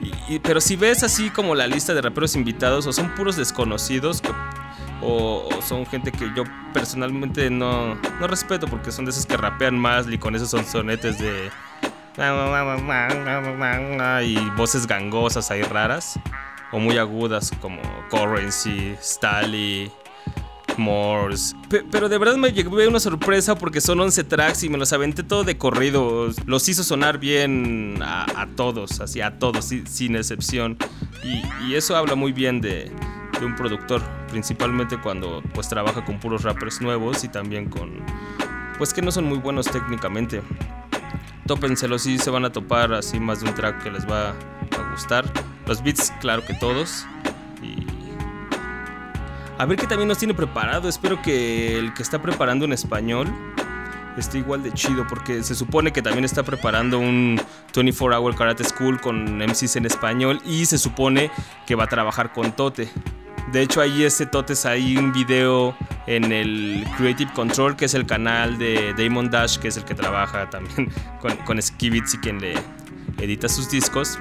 [0.00, 3.36] Y- y- pero si ves así como la lista de raperos invitados, o son puros
[3.36, 4.22] desconocidos,
[5.02, 9.36] o, o son gente que yo personalmente no, no respeto porque son de esos que
[9.36, 11.50] rapean más y con esos son sonetes de
[14.22, 16.18] y voces gangosas ahí raras
[16.72, 19.90] o muy agudas como Currency, Stally,
[20.76, 21.54] Morse.
[21.68, 24.92] Pe- pero de verdad me llevé una sorpresa porque son 11 tracks y me los
[24.92, 26.28] aventé todo de corrido.
[26.46, 30.76] Los hizo sonar bien a, a todos, así a todos, si- sin excepción.
[31.22, 32.90] Y, y eso habla muy bien de,
[33.38, 38.04] de un productor, principalmente cuando pues trabaja con puros rappers nuevos y también con
[38.78, 40.42] pues que no son muy buenos técnicamente.
[41.46, 44.90] Tópenselo si se van a topar así más de un track que les va a
[44.90, 45.24] gustar.
[45.66, 47.06] Los beats, claro que todos.
[47.62, 47.86] Y
[49.58, 50.88] a ver qué también nos tiene preparado.
[50.88, 53.32] Espero que el que está preparando en español
[54.16, 57.40] esté igual de chido porque se supone que también está preparando un
[57.74, 61.30] 24 Hour Karate School con MCs en español y se supone
[61.66, 62.88] que va a trabajar con Tote.
[63.54, 65.76] De hecho, ahí este Totes hay un video
[66.08, 69.94] en el Creative Control, que es el canal de Damon Dash, que es el que
[69.94, 70.90] trabaja también
[71.20, 72.54] con, con Skibitz y quien le
[73.20, 74.18] edita sus discos.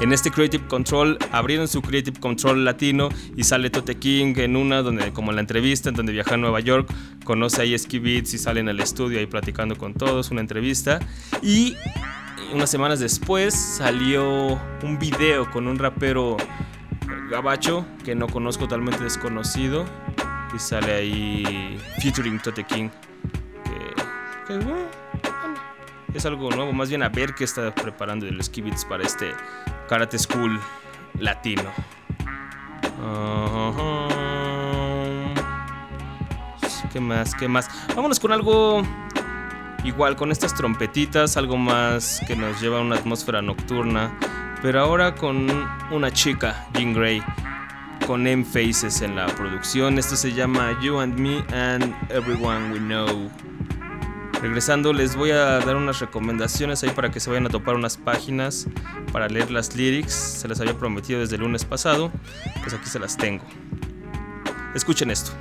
[0.00, 4.80] En este Creative Control abrieron su Creative Control latino y sale Tote King en una
[4.80, 6.90] donde, como en la entrevista, en donde viaja a Nueva York,
[7.24, 10.98] conoce ahí Skibitz y sale en el estudio ahí platicando con todos, una entrevista.
[11.42, 11.76] Y
[12.54, 16.38] unas semanas después salió un video con un rapero
[17.28, 19.84] gabacho que no conozco, totalmente desconocido.
[20.54, 22.88] Y sale ahí featuring Tote King.
[23.64, 24.58] Que,
[26.12, 29.32] que, es algo nuevo, más bien a ver qué está preparando el Skibitz para este
[29.88, 30.58] Karate School
[31.18, 31.70] latino.
[36.92, 37.34] ¿Qué más?
[37.36, 37.68] ¿Qué más?
[37.94, 38.82] Vámonos con algo
[39.84, 44.12] igual, con estas trompetitas, algo más que nos lleva a una atmósfera nocturna.
[44.62, 45.46] Pero ahora con
[45.90, 47.22] una chica, Jean Grey,
[48.06, 49.98] con M Faces en la producción.
[49.98, 53.30] Esto se llama You and Me and Everyone We Know.
[54.42, 57.96] Regresando les voy a dar unas recomendaciones ahí para que se vayan a topar unas
[57.96, 58.66] páginas
[59.12, 60.12] para leer las lyrics.
[60.12, 62.10] Se las había prometido desde el lunes pasado,
[62.62, 63.44] pues aquí se las tengo.
[64.74, 65.32] Escuchen esto.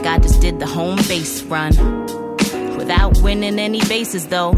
[0.00, 1.76] Like I just did the home base run.
[2.78, 4.54] Without winning any bases though.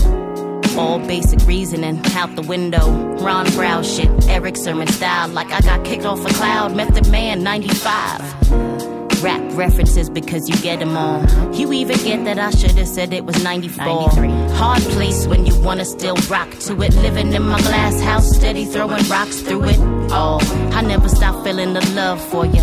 [0.78, 2.88] All basic reasoning out the window.
[3.16, 5.28] Ron Brown shit, Eric Sermon style.
[5.30, 6.76] Like I got kicked off a cloud.
[6.76, 9.20] Method Man 95.
[9.24, 11.20] Rap references because you get them all.
[11.52, 13.84] You even get that I should have said it was 94.
[13.84, 14.28] 93.
[14.56, 16.94] Hard place when you wanna still rock to it.
[16.94, 19.78] Living in my glass house, steady throwing rocks through it.
[20.12, 20.38] Oh,
[20.72, 22.62] I never stop feeling the love for you.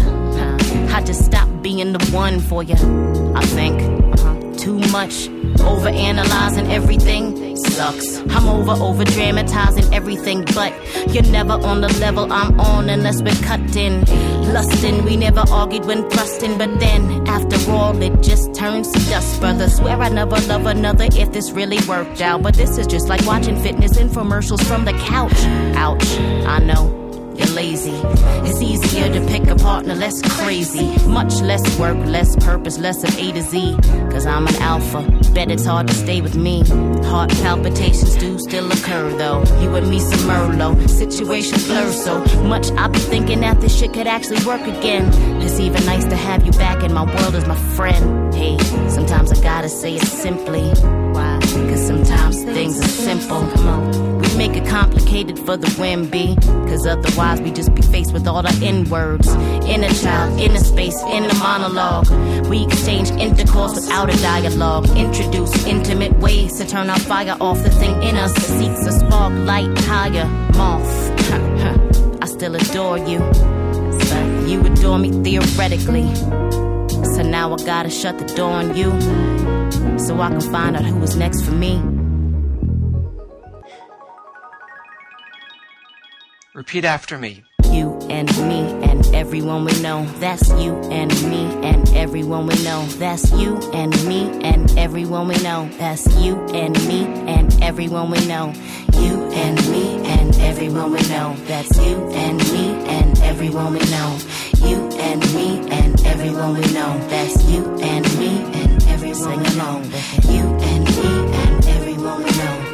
[0.92, 2.76] I just stopped being the one for you.
[3.36, 3.82] I think
[4.20, 4.54] uh-huh.
[4.58, 5.28] too much
[5.62, 8.20] over analyzing everything sucks.
[8.20, 10.74] I'm over over dramatizing everything, but
[11.14, 14.06] you're never on the level I'm on unless we're cutting.
[14.54, 19.40] Lusting, we never argued when thrusting, but then after all, it just turns to dust,
[19.40, 19.70] brother.
[19.70, 23.26] Swear I never love another if this really worked out, but this is just like
[23.26, 25.40] watching fitness infomercials from the couch.
[25.76, 26.08] Ouch,
[26.46, 26.99] I know.
[27.40, 28.00] You're lazy.
[28.48, 30.86] It's easier to pick a partner less crazy.
[31.08, 33.78] Much less work, less purpose, less of A to Z.
[34.12, 35.02] Cause I'm an alpha.
[35.34, 36.64] Bet it's hard to stay with me.
[37.08, 39.44] Heart palpitations do still occur though.
[39.62, 40.90] You and me some Merlot.
[40.90, 42.72] Situation blur so much.
[42.72, 45.06] I be thinking that this shit could actually work again.
[45.42, 48.34] It's even nice to have you back in my world as my friend.
[48.34, 48.58] Hey,
[48.90, 50.70] sometimes I gotta say it simply.
[51.14, 51.40] Why?
[51.42, 53.42] Cause sometimes things are simple.
[54.20, 56.36] We make it complicated for the win, B.
[56.70, 59.28] Cause otherwise we just be faced with all the N words.
[59.74, 62.10] Inner child, inner space, inner monologue.
[62.48, 64.90] We exchange intercourse without a dialogue.
[64.98, 67.62] Introduce intimate ways to turn our fire off.
[67.64, 70.26] The thing in us that seeks a spark, light higher.
[70.56, 71.10] Moth.
[72.24, 73.20] I still adore you.
[73.20, 76.08] But you adore me theoretically.
[77.14, 78.90] So now I gotta shut the door on you.
[80.00, 81.82] So I can find out who is next for me.
[86.60, 87.46] Repeat after me.
[87.72, 90.04] You and me and everyone we know.
[90.20, 92.86] That's you and me and everyone we know.
[92.98, 95.70] That's you and me and everyone we know.
[95.78, 98.52] That's you and me and everyone we know.
[98.92, 101.34] You and me and everyone we know.
[101.48, 104.20] That's you and me and everyone we know.
[104.58, 106.92] You and me and everyone we know.
[107.08, 108.32] That's you and me
[108.62, 109.82] and everyone we know.
[110.28, 112.69] You and me and everyone we know.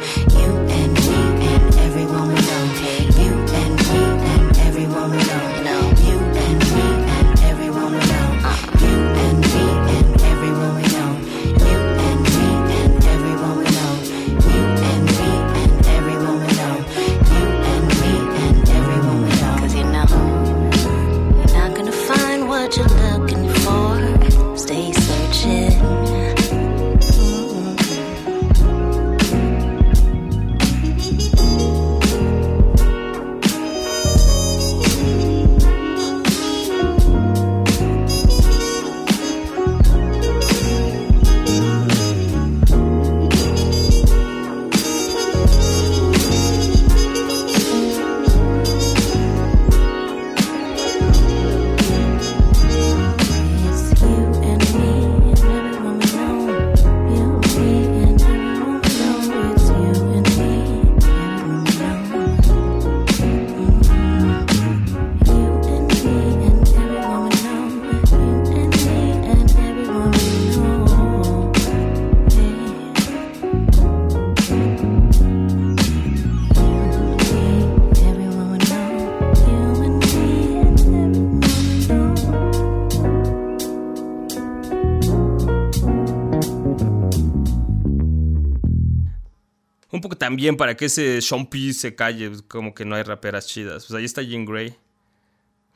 [90.26, 93.84] También para que ese Sean P se calle, como que no hay raperas chidas.
[93.86, 94.74] Pues ahí está Jean Grey.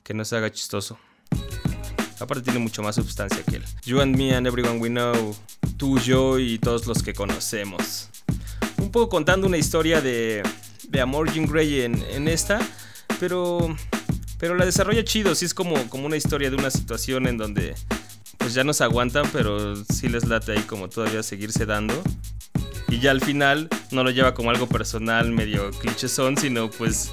[0.02, 0.98] Que no se haga chistoso.
[2.18, 3.64] Aparte tiene mucho más sustancia que él.
[3.84, 5.36] You and me and everyone we know.
[5.76, 8.08] Tú, yo y todos los que conocemos.
[8.78, 10.42] Un poco contando una historia de,
[10.88, 12.58] de amor Jean Grey en, en esta.
[13.20, 13.76] Pero,
[14.36, 15.36] pero la desarrolla chido.
[15.36, 17.76] Sí es como, como una historia de una situación en donde
[18.40, 21.94] pues ya no se aguantan, pero sí les late ahí como todavía seguirse dando.
[22.88, 27.12] Y ya al final no lo lleva como algo personal, medio clichésón, sino pues,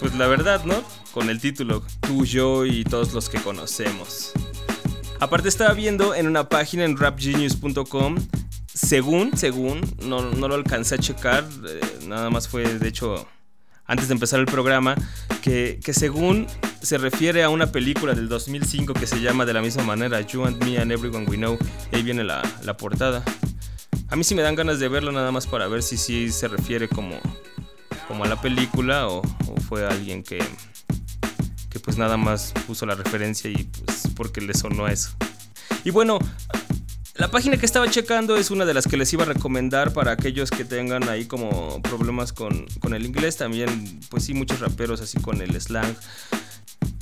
[0.00, 0.82] pues la verdad, ¿no?
[1.12, 4.32] Con el título, tú, yo y todos los que conocemos.
[5.20, 8.16] Aparte estaba viendo en una página en rapgenius.com,
[8.72, 13.26] según, según, no, no lo alcancé a checar, eh, nada más fue de hecho
[13.88, 14.94] antes de empezar el programa,
[15.42, 16.46] que, que, según
[16.82, 20.44] se refiere a una película del 2005 que se llama de la misma manera, You
[20.44, 21.58] and Me and Everyone We Know,
[21.90, 23.24] y ahí viene la, la portada.
[24.10, 26.48] A mí sí me dan ganas de verlo nada más para ver si sí se
[26.48, 27.18] refiere como,
[28.06, 30.38] como a la película o, o, fue alguien que,
[31.70, 35.10] que pues nada más puso la referencia y pues porque le sonó a eso.
[35.84, 36.18] Y bueno,
[37.18, 40.12] la página que estaba checando es una de las que les iba a recomendar para
[40.12, 43.36] aquellos que tengan ahí como problemas con, el inglés.
[43.36, 45.94] También, pues sí, muchos raperos así con el slang.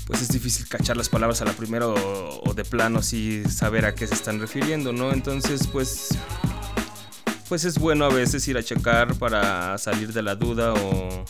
[0.07, 3.85] Pues es difícil cachar las palabras a la primera o, o de plano sí saber
[3.85, 5.13] a qué se están refiriendo, ¿no?
[5.13, 6.17] Entonces, pues
[7.49, 11.25] pues es bueno a veces ir a checar para salir de la duda o,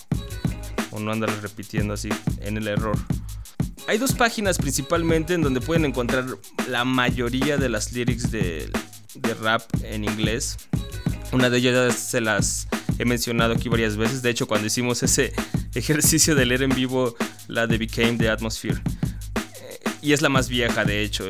[0.90, 2.08] o, no andar repitiendo así
[2.40, 2.96] en el error.
[3.88, 6.26] Hay dos páginas principalmente en donde pueden encontrar
[6.68, 8.70] la mayoría de las lyrics de,
[9.14, 10.58] de rap en inglés.
[11.32, 12.68] Una de ellas se las
[12.98, 14.22] he mencionado aquí varias veces.
[14.22, 15.32] De hecho, cuando hicimos ese
[15.74, 17.16] ejercicio de leer en vivo
[17.48, 18.80] la de Became the Atmosphere.
[20.02, 21.24] Y es la más vieja, de hecho.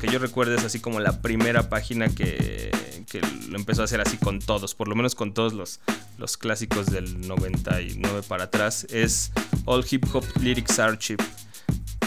[0.00, 2.70] Que yo recuerde es así como la primera página que
[3.12, 3.20] que
[3.50, 5.80] lo empezó a hacer así con todos, por lo menos con todos los,
[6.16, 9.32] los clásicos del 99 para atrás, es
[9.66, 11.22] All Hip Hop Lyrics Archive.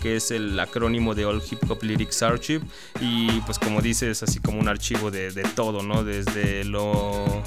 [0.00, 2.64] que es el acrónimo de All Hip Hop Lyrics Archive
[3.00, 6.04] y pues como dices así como un archivo de, de todo, ¿no?
[6.04, 7.42] Desde lo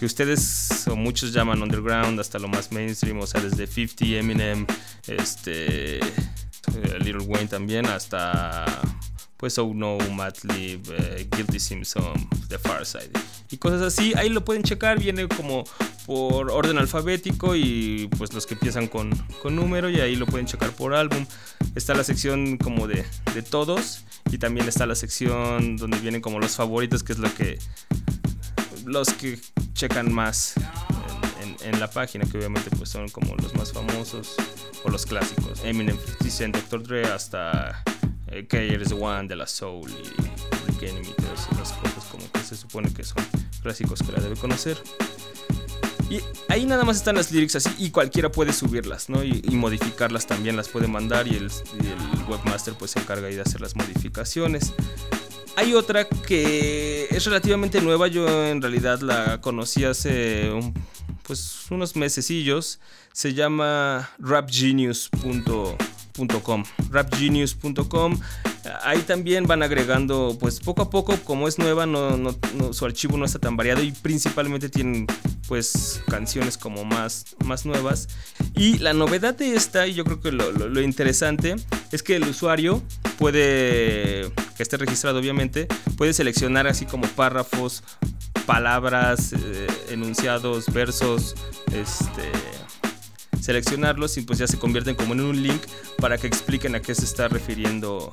[0.00, 4.66] que ustedes o muchos llaman underground hasta lo más mainstream, o sea, desde 50, Eminem,
[5.06, 6.00] este,
[7.00, 8.64] Little Wayne también, hasta
[9.38, 13.12] pues Oh No, Madlib, eh, Guilty Simpson, The Far Side
[13.50, 14.12] y cosas así.
[14.16, 15.64] Ahí lo pueden checar, viene como
[16.06, 19.10] por orden alfabético y pues los que empiezan con,
[19.40, 21.24] con número y ahí lo pueden checar por álbum.
[21.74, 26.40] Está la sección como de, de todos y también está la sección donde vienen como
[26.40, 27.58] los favoritos, que es lo que
[28.84, 29.38] los que
[29.74, 30.54] checan más
[31.40, 34.34] en, en, en, la página, que obviamente pues son como los más famosos
[34.84, 35.60] o los clásicos.
[35.62, 36.82] Eminem, 50 Cent, Dr.
[36.82, 37.82] Dre, hasta
[38.30, 42.92] eh, One, De La Soul y Rick Enemy, todas esas cosas como que se supone
[42.92, 43.24] que son
[43.62, 44.78] clásicos que la debe conocer.
[46.10, 49.22] Y ahí nada más están las lyrics así y cualquiera puede subirlas, ¿no?
[49.22, 51.50] Y, modificarlas también, las puede mandar y el,
[52.28, 54.72] webmaster pues se encarga ahí de hacer las modificaciones.
[55.56, 60.50] Hay otra que es relativamente nueva, yo en realidad la conocí hace
[61.24, 62.80] pues unos mesecillos.
[63.12, 65.76] Se llama rapgenius.com.
[66.90, 68.18] Rapgenius.com.
[68.82, 72.18] Ahí también van agregando, pues poco a poco, como es nueva, no,
[72.72, 75.06] su archivo no está tan variado y principalmente tienen
[75.46, 78.08] pues canciones como más, más nuevas.
[78.54, 81.56] Y la novedad de esta, y yo creo que lo interesante,
[81.92, 82.82] es que el usuario
[83.18, 85.66] puede, que esté registrado obviamente,
[85.96, 87.82] puede seleccionar así como párrafos,
[88.46, 91.34] palabras, eh, enunciados, versos,
[91.72, 92.30] este
[93.40, 95.62] seleccionarlos y pues ya se convierten como en un link
[95.98, 98.10] para que expliquen a qué se está refiriendo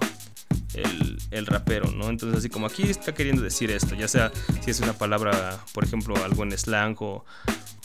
[0.73, 2.09] el, el, rapero, ¿no?
[2.09, 5.83] Entonces así como aquí está queriendo decir esto, ya sea si es una palabra, por
[5.83, 7.25] ejemplo, algo en slang o,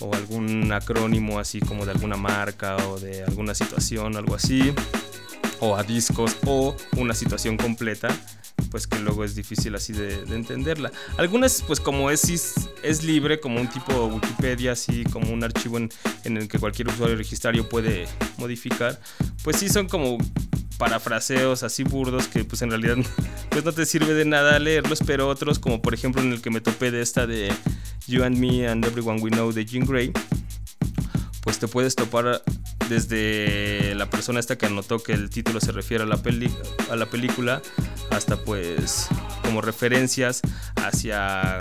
[0.01, 4.73] o algún acrónimo así como de alguna marca o de alguna situación, algo así,
[5.61, 8.09] o a discos o una situación completa
[8.71, 10.91] pues que luego es difícil así de, de, entenderla.
[11.17, 15.91] Algunas, pues como es, es libre, como un tipo Wikipedia, así como un archivo en,
[16.25, 18.07] en, el que cualquier usuario registrario puede
[18.39, 19.01] modificar,
[19.43, 20.19] pues sí son como
[20.81, 22.97] parafraseos así burdos que pues en realidad
[23.51, 26.51] pues no te sirve de nada leerlos, pero otros como por ejemplo en el que
[26.51, 27.53] me topé de esta de
[28.07, 30.11] You and Me and Everyone We Know de Jean Grey,
[31.51, 32.45] pues te puedes topar
[32.89, 36.49] desde la persona esta que anotó que el título se refiere a la, peli
[36.89, 37.61] a la película
[38.11, 39.09] hasta pues
[39.43, 40.43] como referencias
[40.77, 41.59] hacia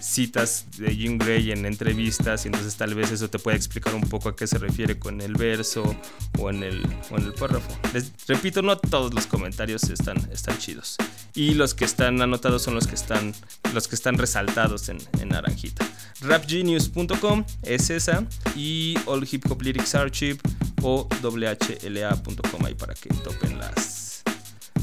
[0.00, 4.02] citas de Jim Gray en entrevistas y entonces tal vez eso te puede explicar un
[4.02, 5.96] poco a qué se refiere con el verso
[6.38, 7.68] o en el, o en el párrafo.
[7.92, 10.96] Les repito, no todos los comentarios están, están chidos
[11.34, 13.34] y los que están anotados son los que están,
[13.74, 15.86] los que están resaltados en, en naranjita.
[16.20, 18.26] rapgenius.com es esa
[18.56, 20.38] y All Hip Hop Lyrics Archive
[20.82, 24.22] o whla.com ahí para que topen las,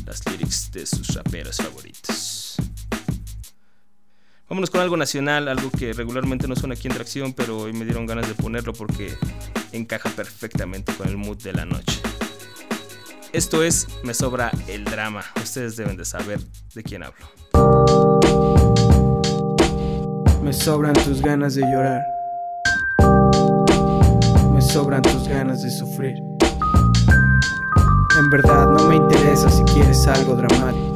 [0.05, 2.34] las lyrics de sus raperos favoritos.
[4.47, 7.83] Vámonos con algo nacional, algo que regularmente no suena aquí en tracción, pero hoy me
[7.83, 9.11] dieron ganas de ponerlo porque
[9.71, 11.99] encaja perfectamente con el mood de la noche.
[13.33, 15.23] Esto es Me sobra el drama.
[15.37, 16.39] Ustedes deben de saber
[16.75, 17.25] de quién hablo.
[20.43, 22.03] Me sobran tus ganas de llorar.
[24.53, 26.17] Me sobran tus ganas de sufrir.
[28.19, 30.94] En verdad no me interesa si quieres algo dramático.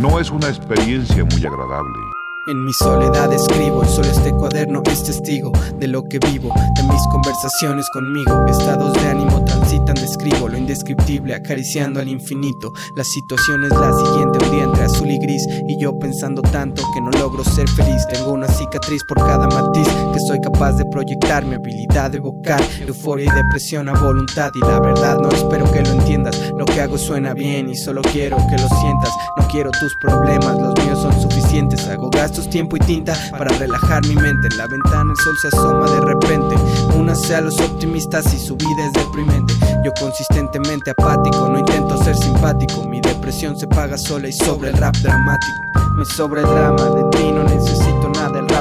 [0.00, 1.98] No, es una experiencia muy agradable.
[2.46, 6.82] En mi soledad escribo y solo este cuaderno es testigo de lo que vivo, de
[6.84, 8.46] mis conversaciones conmigo.
[8.48, 12.72] Estados de ánimo transitan, describo lo indescriptible, acariciando al infinito.
[12.96, 16.82] La situación es la siguiente: un día entre azul y gris, y yo pensando tanto
[16.94, 18.06] que no logro ser feliz.
[18.10, 19.86] Tengo una cicatriz por cada matiz
[20.26, 24.50] soy capaz de proyectar, mi habilidad de evocar euforia y depresión a voluntad.
[24.54, 26.52] Y la verdad, no espero que lo entiendas.
[26.56, 29.10] Lo que hago suena bien y solo quiero que lo sientas.
[29.36, 31.86] No quiero tus problemas, los míos son suficientes.
[31.88, 34.48] Hago gastos, tiempo y tinta para relajar mi mente.
[34.50, 36.56] En la ventana el sol se asoma de repente.
[36.96, 39.54] Únase a los optimistas y su vida es deprimente.
[39.84, 42.84] Yo consistentemente apático, no intento ser simpático.
[42.84, 45.70] Mi depresión se paga sola y sobre el rap dramático.
[45.96, 47.09] Me sobra el drama, de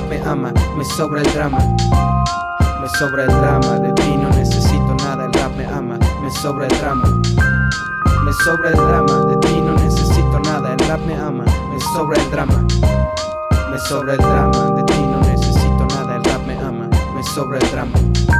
[0.03, 0.53] me ama.
[0.77, 1.59] Me sobra el drama.
[2.81, 5.97] Me sobra el drama, de ti no necesito nada, el rap me ama.
[6.21, 7.07] Me sobra el drama.
[8.23, 11.43] Me sobra el drama, de ti no necesito nada, el rap me ama.
[11.43, 12.65] Me sobra el drama.
[13.71, 17.59] Me sobra el drama, de ti no necesito nada, el rap me ama, me sobra
[17.59, 18.38] el drama.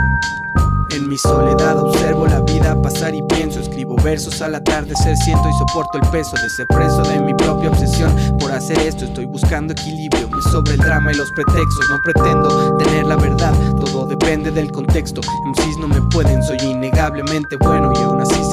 [0.91, 3.59] En mi soledad observo la vida pasar y pienso.
[3.59, 7.69] Escribo versos al atardecer, siento y soporto el peso de ser preso de mi propia
[7.69, 8.11] obsesión.
[8.39, 10.27] Por hacer esto estoy buscando equilibrio.
[10.29, 11.89] Me sobre el drama y los pretextos.
[11.89, 15.21] No pretendo tener la verdad, todo depende del contexto.
[15.21, 18.43] MCs no me pueden, soy innegablemente bueno y aún así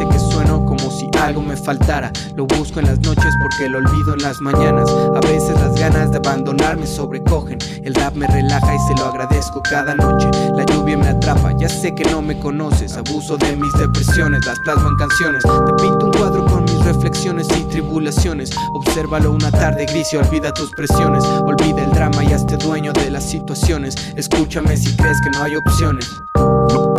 [1.17, 2.13] algo me faltara.
[2.35, 4.89] Lo busco en las noches porque lo olvido en las mañanas.
[4.91, 7.59] A veces las ganas de abandonar me sobrecogen.
[7.83, 10.29] El rap me relaja y se lo agradezco cada noche.
[10.57, 12.97] La lluvia me atrapa, ya sé que no me conoces.
[12.97, 15.43] Abuso de mis depresiones, las plasmo en canciones.
[15.43, 18.51] Te pinto un cuadro con mis reflexiones y tribulaciones.
[18.75, 21.25] Obsérvalo una tarde gris y olvida tus presiones.
[21.25, 23.95] Olvida el drama y hazte dueño de las situaciones.
[24.17, 26.07] Escúchame si crees que no hay opciones.
[26.37, 26.97] No,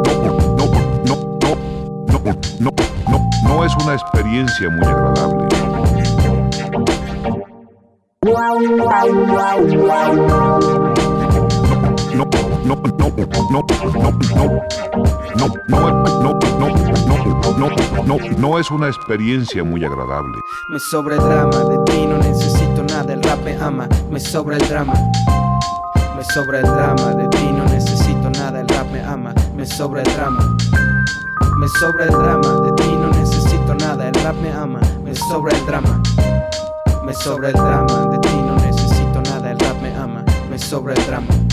[2.24, 2.77] no, no
[3.68, 5.48] es una experiencia muy agradable.
[8.24, 9.28] No, no, no, no, no,
[12.90, 13.66] no, no, no,
[15.36, 15.54] no,
[17.58, 17.70] no,
[18.06, 20.38] no, no, no es una experiencia muy agradable.
[20.70, 24.58] Me sobra el drama, de ti no necesito nada, el rap me ama, me sobra
[24.58, 24.94] el drama.
[26.16, 30.02] Me sobra el drama, de ti no necesito nada, el rap me ama, me sobra
[30.02, 30.58] el drama.
[31.60, 32.87] Me sobra el drama, de ti
[34.28, 36.02] rap me ama, me sobra el drama.
[37.06, 40.94] Me sobra el drama, de ti no necesito nada, el rap me ama, me sobra
[40.96, 41.47] el drama.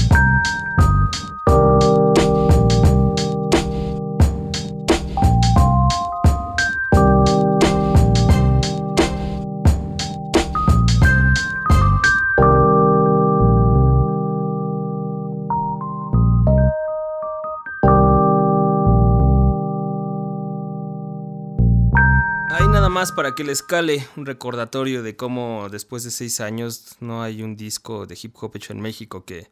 [22.94, 27.42] Más para que les cale un recordatorio de cómo después de seis años no hay
[27.42, 29.50] un disco de hip hop hecho en México que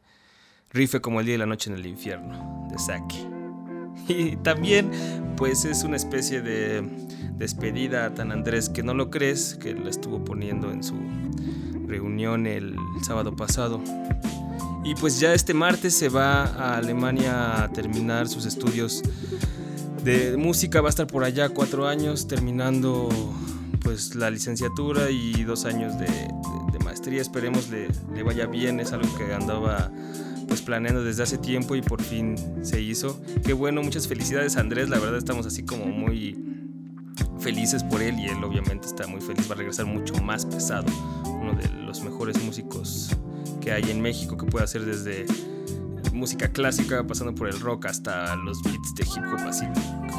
[0.70, 3.26] rife como el día y la noche en el infierno, de Saki.
[4.08, 4.90] Y también,
[5.36, 6.88] pues es una especie de
[7.34, 10.94] despedida a Tan Andrés que no lo crees, que la estuvo poniendo en su
[11.86, 13.82] reunión el sábado pasado.
[14.84, 19.02] Y pues ya este martes se va a Alemania a terminar sus estudios
[20.04, 23.08] de música va a estar por allá cuatro años terminando
[23.82, 27.22] pues la licenciatura y dos años de, de- maestría.
[27.22, 29.90] Esperemos le, le vaya bien es algo que andaba
[30.48, 33.20] pues planeando desde hace tiempo y por fin se hizo.
[33.44, 34.88] Qué bueno muchas felicidades Andrés.
[34.88, 36.38] La verdad estamos así como muy
[37.38, 39.48] felices por él y él obviamente está muy feliz.
[39.48, 40.86] Va a regresar mucho más pesado
[41.24, 43.10] uno de los mejores músicos
[43.60, 45.24] que hay en México que puede hacer desde
[46.22, 49.66] música clásica, pasando por el rock hasta los beats de hip hop, así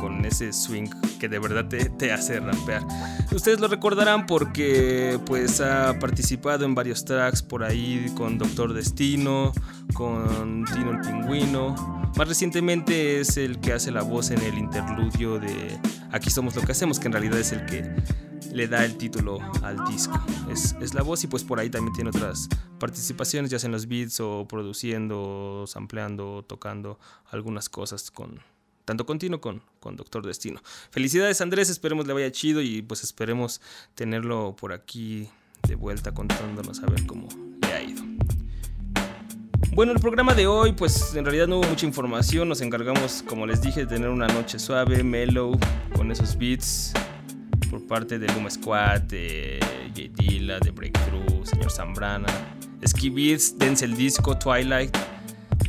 [0.02, 2.84] con ese swing que de verdad te, te hace rapear.
[3.32, 9.54] Ustedes lo recordarán porque pues ha participado en varios tracks por ahí con Doctor Destino,
[9.94, 11.74] con Tino el Pingüino.
[12.18, 15.80] Más recientemente es el que hace la voz en el interludio de
[16.12, 17.84] Aquí somos lo que hacemos, que en realidad es el que
[18.54, 20.20] le da el título al disco.
[20.50, 22.48] Es, es la voz y pues por ahí también tiene otras
[22.80, 27.00] participaciones, ya sea en los beats o produciendo, sampleando, tocando
[27.32, 28.40] algunas cosas con
[28.86, 30.62] tanto continuo con, con Doctor Destino.
[30.92, 33.62] Felicidades Andrés, esperemos le vaya chido y pues esperemos
[33.96, 35.30] tenerlo por aquí
[35.68, 37.30] de vuelta contándonos a ver cómo
[37.62, 38.04] le ha ido.
[39.72, 42.48] Bueno, el programa de hoy, pues en realidad no hubo mucha información.
[42.48, 45.58] Nos encargamos, como les dije, de tener una noche suave, mellow,
[45.96, 46.94] con esos beats
[47.74, 49.60] por parte de Luma Squad, de
[49.96, 52.28] J Dilla, de Breakthrough, Señor Zambrana,
[52.86, 54.96] Ski Beats, Denzel Disco, Twilight.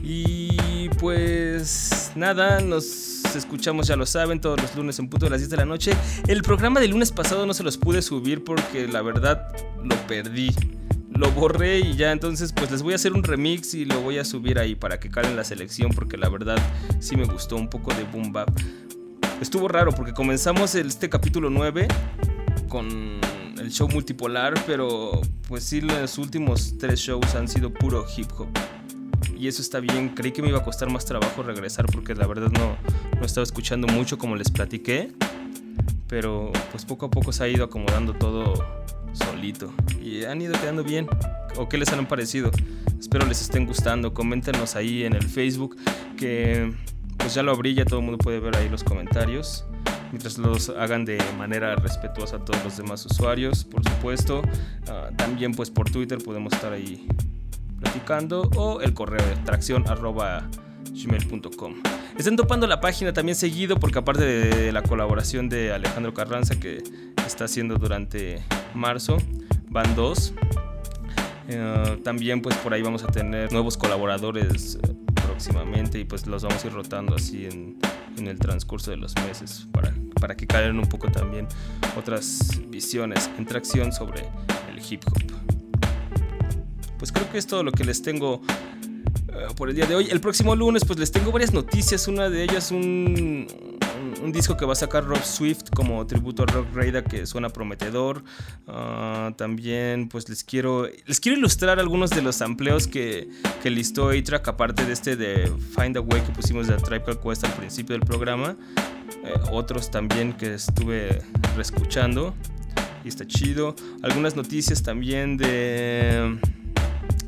[0.03, 5.41] Y pues nada, nos escuchamos, ya lo saben, todos los lunes en punto de las
[5.41, 5.93] 10 de la noche.
[6.29, 9.49] El programa del lunes pasado no se los pude subir porque la verdad
[9.83, 10.55] lo perdí.
[11.09, 14.19] Lo borré y ya entonces pues les voy a hacer un remix y lo voy
[14.19, 16.59] a subir ahí para que calen la selección porque la verdad
[16.99, 18.51] sí me gustó un poco de boom bap.
[19.41, 21.89] Estuvo raro porque comenzamos este capítulo 9
[22.69, 23.21] con
[23.59, 28.49] el show multipolar, pero pues sí los últimos tres shows han sido puro hip hop.
[29.37, 32.27] Y eso está bien, creí que me iba a costar más trabajo regresar porque la
[32.27, 32.77] verdad no,
[33.19, 35.13] no estaba escuchando mucho como les platiqué.
[36.09, 38.55] Pero pues poco a poco se ha ido acomodando todo
[39.13, 39.73] solito.
[40.03, 41.09] Y han ido quedando bien.
[41.57, 42.51] ¿O qué les han parecido?
[42.99, 44.15] Espero les estén gustando.
[44.15, 45.77] Coméntenos ahí en el Facebook
[46.17, 46.73] que
[47.19, 49.65] pues ya lo abrí, ya todo el mundo puede ver ahí los comentarios.
[50.11, 54.43] Mientras los hagan de manera respetuosa a todos los demás usuarios, por supuesto.
[54.89, 57.09] Ah, también pues por Twitter podemos estar ahí
[57.81, 60.49] platicando o el correo de tracción arroba
[60.91, 61.75] gmail.com.
[62.17, 66.83] Estén topando la página también seguido porque aparte de la colaboración de Alejandro Carranza que
[67.27, 68.43] está haciendo durante
[68.75, 69.19] marzo,
[69.69, 70.33] van dos.
[71.49, 74.79] Eh, también pues por ahí vamos a tener nuevos colaboradores
[75.35, 77.77] próximamente y pues los vamos a ir rotando así en,
[78.17, 81.49] en el transcurso de los meses para, para que caigan un poco también
[81.99, 84.29] otras visiones en tracción sobre
[84.71, 85.33] el hip hop.
[86.99, 88.43] Pues creo que es todo lo que les tengo
[89.29, 90.07] eh, por el día de hoy.
[90.09, 93.49] El próximo lunes pues les tengo varias noticias, una de ellas un,
[94.23, 97.49] un, disco que va a sacar Rob Swift como tributo a Rock Raider que suena
[97.49, 98.25] prometedor.
[98.67, 103.29] Ah, también pues les quiero les quiero ilustrar algunos de los amplios que,
[103.63, 107.21] que listó A-Track aparte de este de Find a Way que pusimos de Tribe Called
[107.21, 108.57] Quest al principio del programa.
[109.25, 111.23] Eh, otros también que estuve
[111.57, 112.35] reescuchando
[113.05, 113.75] y está chido.
[114.03, 116.39] Algunas noticias también de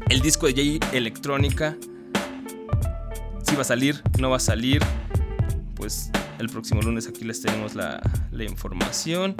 [0.09, 1.77] el disco de Jay Electrónica.
[3.43, 4.83] Si va a salir, no va a salir.
[5.75, 8.01] Pues el próximo lunes aquí les tenemos la,
[8.39, 9.35] información.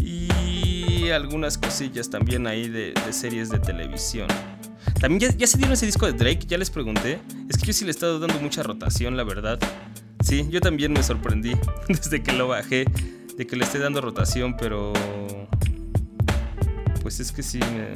[0.00, 4.28] Y algunas cosillas también ahí de, series de televisión.
[5.00, 7.20] También ya, se dieron ese disco de Drake, ya les pregunté.
[7.48, 9.58] Es que yo sí le he estado dando mucha rotación, la verdad.
[10.20, 11.52] Sí, yo también me sorprendí
[11.88, 12.84] desde que lo bajé,
[13.36, 14.92] de que le esté dando rotación, pero
[17.02, 17.92] pues es que sí, me,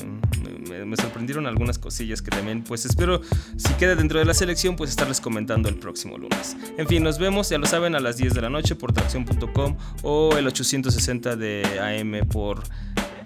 [0.96, 3.20] sorprendieron algunas cosillas que también, pues espero,
[3.56, 6.56] si queda dentro de la selección, pues estarles comentando el próximo lunes.
[6.76, 9.76] En fin, nos vemos, ya lo saben, a las 10 de la noche por tracción.com
[10.02, 12.62] o el 860 de AM por,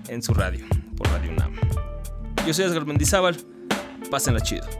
[0.08, 0.64] en su radio,
[0.96, 1.52] por Radio UNAM.
[2.46, 3.36] Yo soy Edgar Mendizábal,
[4.10, 4.79] pásenla chido.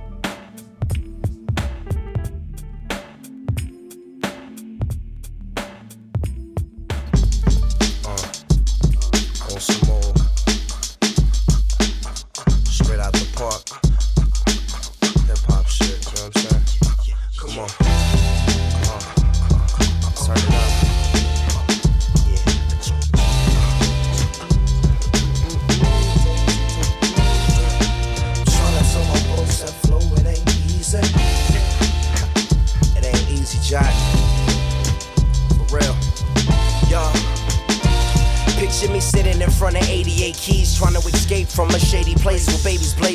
[41.61, 43.09] from a shady place where babies play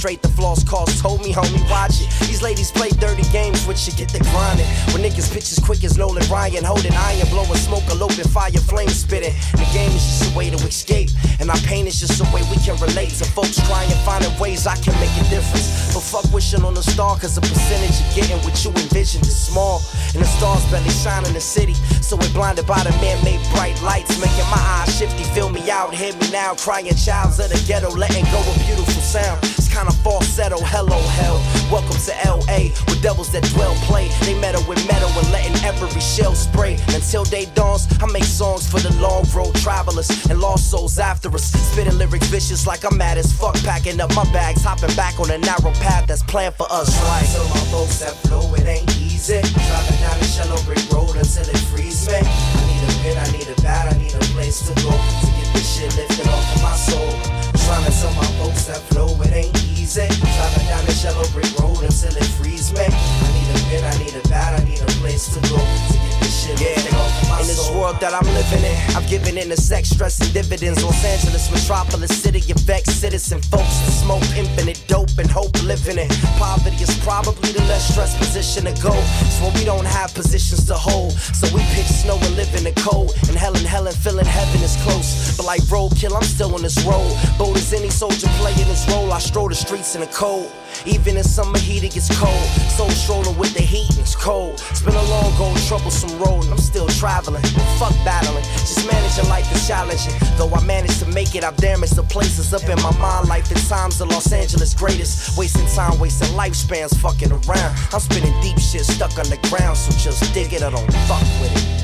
[0.00, 0.22] straight.
[0.22, 2.08] The floss calls told me, homie, watch it.
[2.24, 4.66] These ladies play dirty games, which should get the grinding.
[4.92, 8.50] When niggas pitch as quick as Nolan Ryan, holding iron, blowing smoke, a open fire,
[8.52, 9.34] flame spitting.
[9.52, 12.40] The game is just a way to escape, and our pain is just a way
[12.48, 15.92] we can relate to folks trying finding ways I can make a difference.
[15.92, 19.36] But fuck wishing on a star, cause the percentage of getting what you envisioned is
[19.36, 19.82] small.
[20.14, 23.42] And the stars barely shine in the city, so we're blinded by the man made
[23.52, 25.24] bright lights, making my eyes shifty.
[25.36, 28.99] Feel me out, hear me now, crying childs of the ghetto, letting go of beautiful
[29.00, 30.58] sound It's kind of falsetto.
[30.60, 31.40] Hello, hell.
[31.72, 34.08] Welcome to LA, with devils that dwell play.
[34.22, 36.74] They metal with metal and letting every shell spray.
[36.92, 41.32] Until day dawns, I make songs for the long road travelers and lost souls after
[41.34, 41.50] us.
[41.50, 43.56] Spitting lyrics vicious like I'm mad as fuck.
[43.64, 46.90] Packing up my bags, hopping back on a narrow path that's planned for us.
[47.08, 47.24] Right.
[47.24, 49.40] So my folks that flow, it ain't easy.
[49.40, 52.14] Driving down the shallow brick road until it frees me.
[52.14, 55.26] I need a pit, I need a bat, I need a place to go to
[55.38, 57.49] get this shit lifted off of my soul.
[57.70, 60.06] To tell my folks that flow, it ain't easy.
[60.08, 62.82] Driving down the shallow brick road until it frees me.
[62.82, 66.09] I need a pen, I need a bat, I need a place to go to
[66.40, 67.40] shit yeah.
[67.40, 70.82] In this world that I'm living in, I've given in to sex, stress, and dividends.
[70.84, 75.98] Los Angeles, metropolis, city of vexed citizen folks that smoke infinite dope and hope living
[75.98, 76.08] in.
[76.36, 78.92] Poverty is probably the less stressed position to go.
[79.36, 81.12] So we don't have positions to hold.
[81.12, 83.16] So we pitch snow and live in the cold.
[83.28, 85.36] And hell and hell and feeling heaven is close.
[85.36, 87.16] But like roadkill, I'm still on this road.
[87.38, 90.52] Bold as any soldier playing this role, I stroll the streets in the cold.
[90.86, 92.46] Even in summer heat, it gets cold.
[92.76, 94.62] So strolling with the heat, and it's cold.
[94.70, 97.42] It's been a long, old, troublesome road, and I'm still traveling.
[97.78, 100.14] Fuck battling, just managing life is challenging.
[100.36, 103.28] Though I managed to make it, I've damaged the places up in my mind.
[103.28, 105.36] Life in times of Los Angeles greatest.
[105.36, 107.76] Wasting time, wasting lifespans, fucking around.
[107.92, 111.22] I'm spinning deep shit stuck on the ground, so just dig it or don't fuck
[111.40, 111.80] with it.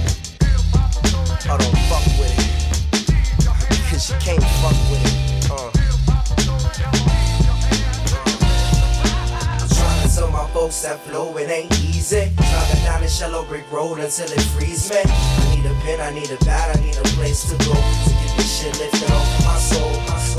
[1.49, 2.47] I don't fuck with it.
[3.91, 5.26] Cause you can't fuck with it.
[10.17, 12.33] Tell my folks that flow, it ain't easy.
[12.41, 14.97] Driving down the shallow brick road until it frees me.
[15.05, 18.11] I need a pen, I need a bat, I need a place to go to
[18.25, 19.93] get this shit lifted off of my soul.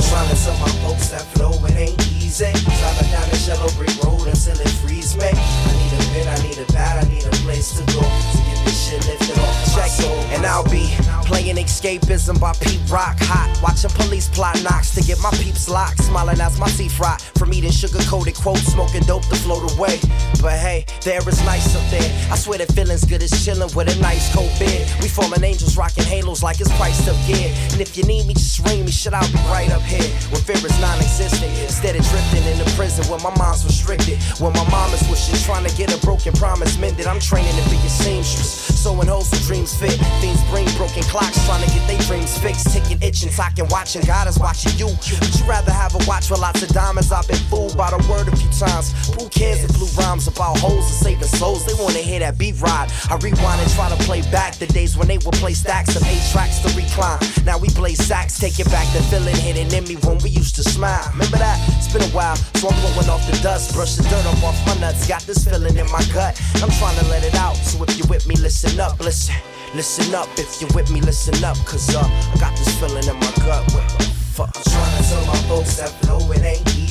[0.10, 2.50] Trying to my folks that flow, it ain't easy.
[2.58, 5.30] Driving down the shallow brick road until it frees me.
[5.30, 8.38] I need a pen, I need a bat, I need a place to go to
[8.50, 9.88] get shit lifted off of my.
[10.34, 10.94] And I'll be
[11.26, 13.18] playing escapism by Pete Rock.
[13.22, 16.04] Hot, watching police plot knocks to get my peeps locked.
[16.04, 20.00] Smiling as my teeth rot from eating sugar coated quotes, smoking dope to float away.
[20.42, 22.10] But hey, there is nice up there.
[22.32, 24.86] I swear the feeling's good as chilling with a nice cold beer.
[25.02, 27.54] We fallen angels rocking halos like it's priced up gear.
[27.72, 30.08] And if you need me, just ring me, shit, I'll be right up here.
[30.30, 34.22] When fear is non existent, instead of drifting into prison where my mind's restricted.
[34.40, 37.08] Where my mom is wishing, trying to get a broken promise mended.
[37.08, 38.57] I'm training to be a seamstress.
[38.58, 39.98] Sewing holes so dreams fit.
[40.20, 42.68] Things bring broken clocks, trying to get their dreams fixed.
[42.74, 44.02] Ticking, itching, talking, watching.
[44.04, 44.88] God is watching you.
[44.88, 47.12] Would you rather have a watch with lots of diamonds?
[47.12, 48.92] I've been fooled by the word a few times.
[49.16, 51.66] Who cares if blue rhymes about hoes and saving souls?
[51.66, 52.92] They wanna hear that beat ride.
[53.10, 56.04] I rewind and try to play back the days when they would play stacks of
[56.04, 57.20] eight tracks to recline.
[57.46, 60.56] Now we play sax, take it back the feeling hidden in me when we used
[60.56, 61.06] to smile.
[61.14, 61.58] Remember that?
[61.78, 62.36] It's been a while.
[62.60, 65.08] So I'm blowing off the dust, brush the dirt up off my nuts.
[65.08, 66.40] Got this feeling in my gut.
[66.62, 67.56] I'm trying to let it out.
[67.56, 69.36] So if you're with me, listen up, listen.
[69.76, 71.58] Listen up, if you're with me, listen up.
[71.66, 73.62] Cause uh, I got this feeling in my gut.
[73.74, 74.56] What the fuck?
[74.56, 76.87] I'm trying to tell my folks that flow, it ain't easy.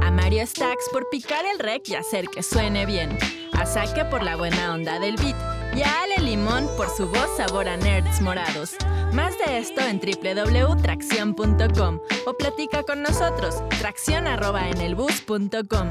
[0.00, 3.18] A Mario Stacks por picar el rec y hacer que suene bien.
[3.52, 5.36] A Saque por la buena onda del beat.
[5.76, 8.74] Y a Ale Limón por su voz sabor a nerds morados.
[9.12, 13.62] Más de esto en www.tracción.com o platica con nosotros.
[13.78, 15.88] Tracción arroba en el bus.com.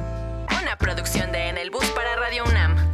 [0.61, 2.88] Una producción de En el Bus para Radio UNAM.